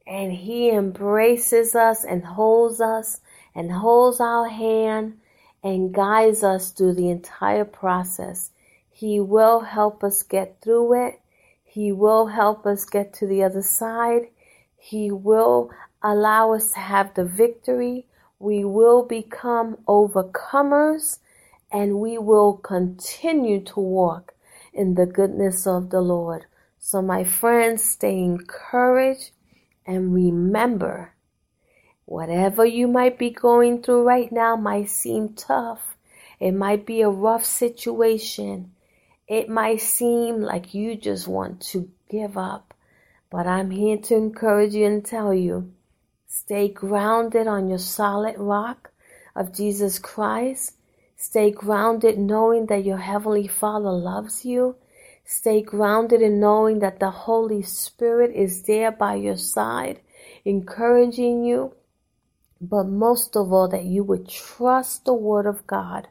and 0.06 0.32
He 0.32 0.70
embraces 0.70 1.74
us 1.74 2.04
and 2.04 2.24
holds 2.24 2.80
us 2.80 3.20
and 3.54 3.70
holds 3.72 4.20
our 4.20 4.48
hand 4.48 5.18
and 5.62 5.92
guides 5.92 6.42
us 6.42 6.70
through 6.70 6.94
the 6.94 7.10
entire 7.10 7.64
process. 7.64 8.50
He 8.88 9.20
will 9.20 9.60
help 9.60 10.04
us 10.04 10.22
get 10.22 10.58
through 10.62 11.06
it. 11.06 11.20
He 11.64 11.92
will 11.92 12.26
help 12.26 12.64
us 12.64 12.84
get 12.84 13.12
to 13.14 13.26
the 13.26 13.42
other 13.42 13.62
side. 13.62 14.28
He 14.86 15.10
will 15.10 15.72
allow 16.00 16.52
us 16.52 16.70
to 16.74 16.78
have 16.78 17.14
the 17.14 17.24
victory. 17.24 18.06
We 18.38 18.64
will 18.64 19.02
become 19.04 19.78
overcomers 19.88 21.18
and 21.72 21.98
we 21.98 22.18
will 22.18 22.52
continue 22.58 23.64
to 23.64 23.80
walk 23.80 24.34
in 24.72 24.94
the 24.94 25.04
goodness 25.04 25.66
of 25.66 25.90
the 25.90 26.00
Lord. 26.00 26.46
So, 26.78 27.02
my 27.02 27.24
friends, 27.24 27.82
stay 27.82 28.16
encouraged 28.16 29.32
and 29.84 30.14
remember 30.14 31.14
whatever 32.04 32.64
you 32.64 32.86
might 32.86 33.18
be 33.18 33.30
going 33.30 33.82
through 33.82 34.04
right 34.04 34.30
now 34.30 34.54
might 34.54 34.88
seem 34.88 35.34
tough. 35.34 35.96
It 36.38 36.52
might 36.52 36.86
be 36.86 37.00
a 37.00 37.08
rough 37.08 37.44
situation. 37.44 38.70
It 39.26 39.48
might 39.48 39.80
seem 39.80 40.42
like 40.42 40.74
you 40.74 40.94
just 40.94 41.26
want 41.26 41.60
to 41.72 41.90
give 42.08 42.38
up. 42.38 42.65
But 43.36 43.46
I'm 43.46 43.70
here 43.70 43.98
to 43.98 44.14
encourage 44.14 44.72
you 44.72 44.86
and 44.86 45.04
tell 45.04 45.34
you 45.34 45.74
stay 46.26 46.70
grounded 46.70 47.46
on 47.46 47.68
your 47.68 47.76
solid 47.76 48.38
rock 48.38 48.92
of 49.34 49.52
Jesus 49.52 49.98
Christ. 49.98 50.72
Stay 51.16 51.50
grounded 51.50 52.18
knowing 52.18 52.64
that 52.68 52.86
your 52.86 52.96
Heavenly 52.96 53.46
Father 53.46 53.92
loves 53.92 54.46
you. 54.46 54.76
Stay 55.26 55.60
grounded 55.60 56.22
in 56.22 56.40
knowing 56.40 56.78
that 56.78 56.98
the 56.98 57.10
Holy 57.10 57.60
Spirit 57.60 58.34
is 58.34 58.62
there 58.62 58.90
by 58.90 59.16
your 59.16 59.36
side, 59.36 60.00
encouraging 60.46 61.44
you. 61.44 61.74
But 62.58 62.84
most 62.84 63.36
of 63.36 63.52
all, 63.52 63.68
that 63.68 63.84
you 63.84 64.02
would 64.02 64.30
trust 64.30 65.04
the 65.04 65.12
Word 65.12 65.44
of 65.44 65.66
God. 65.66 66.08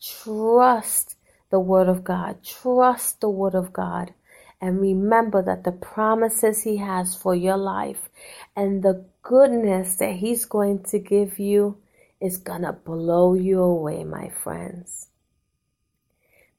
Trust 0.00 1.16
the 1.50 1.60
Word 1.60 1.90
of 1.90 2.02
God. 2.02 2.42
Trust 2.42 3.20
the 3.20 3.28
Word 3.28 3.54
of 3.54 3.74
God. 3.74 4.14
And 4.62 4.80
remember 4.80 5.42
that 5.42 5.64
the 5.64 5.72
promises 5.72 6.62
He 6.62 6.76
has 6.76 7.16
for 7.16 7.34
your 7.34 7.56
life 7.56 8.08
and 8.54 8.82
the 8.82 9.04
goodness 9.22 9.96
that 9.96 10.14
He's 10.14 10.44
going 10.44 10.84
to 10.84 11.00
give 11.00 11.40
you 11.40 11.78
is 12.20 12.38
going 12.38 12.62
to 12.62 12.72
blow 12.72 13.34
you 13.34 13.60
away, 13.60 14.04
my 14.04 14.28
friends. 14.28 15.08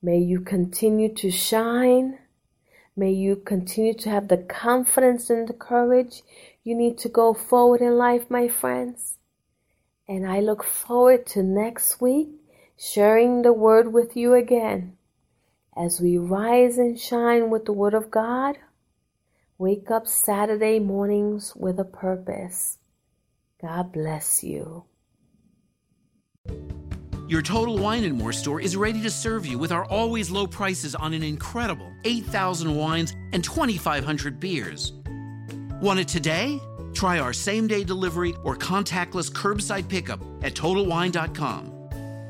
May 0.02 0.18
you 0.18 0.42
continue 0.42 1.14
to 1.16 1.32
shine. 1.32 2.20
May 2.98 3.12
you 3.12 3.38
continue 3.38 3.94
to 3.94 4.10
have 4.10 4.28
the 4.28 4.38
confidence 4.38 5.30
and 5.30 5.48
the 5.48 5.54
courage 5.54 6.24
you 6.62 6.76
need 6.76 6.98
to 7.00 7.10
go 7.10 7.34
forward 7.34 7.80
in 7.80 7.98
life, 7.98 8.30
my 8.30 8.50
friends. 8.50 9.18
And 10.10 10.28
I 10.28 10.42
look 10.42 10.62
forward 10.64 11.26
to 11.28 11.42
next 11.42 12.02
week 12.02 12.28
sharing 12.78 13.44
the 13.44 13.54
word 13.54 13.94
with 13.94 14.18
you 14.18 14.34
again. 14.34 14.98
As 15.76 16.00
we 16.00 16.18
rise 16.20 16.78
and 16.78 17.00
shine 17.00 17.50
with 17.50 17.66
the 17.66 17.74
Word 17.74 17.96
of 17.96 18.12
God, 18.12 18.58
wake 19.58 19.90
up 19.90 20.06
Saturday 20.06 20.78
mornings 20.78 21.56
with 21.56 21.80
a 21.80 21.84
purpose. 21.84 22.78
God 23.60 23.92
bless 23.92 24.44
you. 24.44 24.86
Your 27.28 27.42
Total 27.42 27.76
Wine 27.76 28.04
and 28.04 28.16
More 28.16 28.34
store 28.34 28.62
is 28.62 28.78
ready 28.78 29.02
to 29.02 29.10
serve 29.10 29.48
you 29.48 29.58
with 29.58 29.72
our 29.72 29.86
always 29.86 30.30
low 30.30 30.46
prices 30.46 30.94
on 30.94 31.14
an 31.14 31.24
incredible 31.24 31.92
8,000 32.04 32.76
wines 32.76 33.16
and 33.32 33.44
2,500 33.44 34.40
beers. 34.40 34.94
Want 35.82 36.00
it 36.00 36.08
today? 36.08 36.60
Try 36.94 37.18
our 37.18 37.34
same 37.34 37.66
day 37.66 37.84
delivery 37.84 38.36
or 38.44 38.56
contactless 38.56 39.32
curbside 39.32 39.90
pickup 39.90 40.22
at 40.44 40.54
TotalWine.com. 40.54 41.73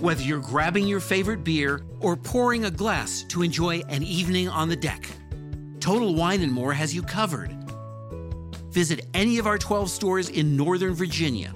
Whether 0.00 0.22
you're 0.22 0.40
grabbing 0.40 0.86
your 0.86 0.98
favorite 0.98 1.44
beer 1.44 1.82
or 2.00 2.16
pouring 2.16 2.64
a 2.64 2.70
glass 2.70 3.22
to 3.24 3.42
enjoy 3.42 3.80
an 3.90 4.02
evening 4.02 4.48
on 4.48 4.70
the 4.70 4.76
deck, 4.76 5.06
Total 5.78 6.14
Wine 6.14 6.40
and 6.40 6.50
More 6.50 6.72
has 6.72 6.94
you 6.94 7.02
covered. 7.02 7.54
Visit 8.70 9.04
any 9.12 9.36
of 9.36 9.46
our 9.46 9.58
12 9.58 9.90
stores 9.90 10.30
in 10.30 10.56
Northern 10.56 10.94
Virginia 10.94 11.52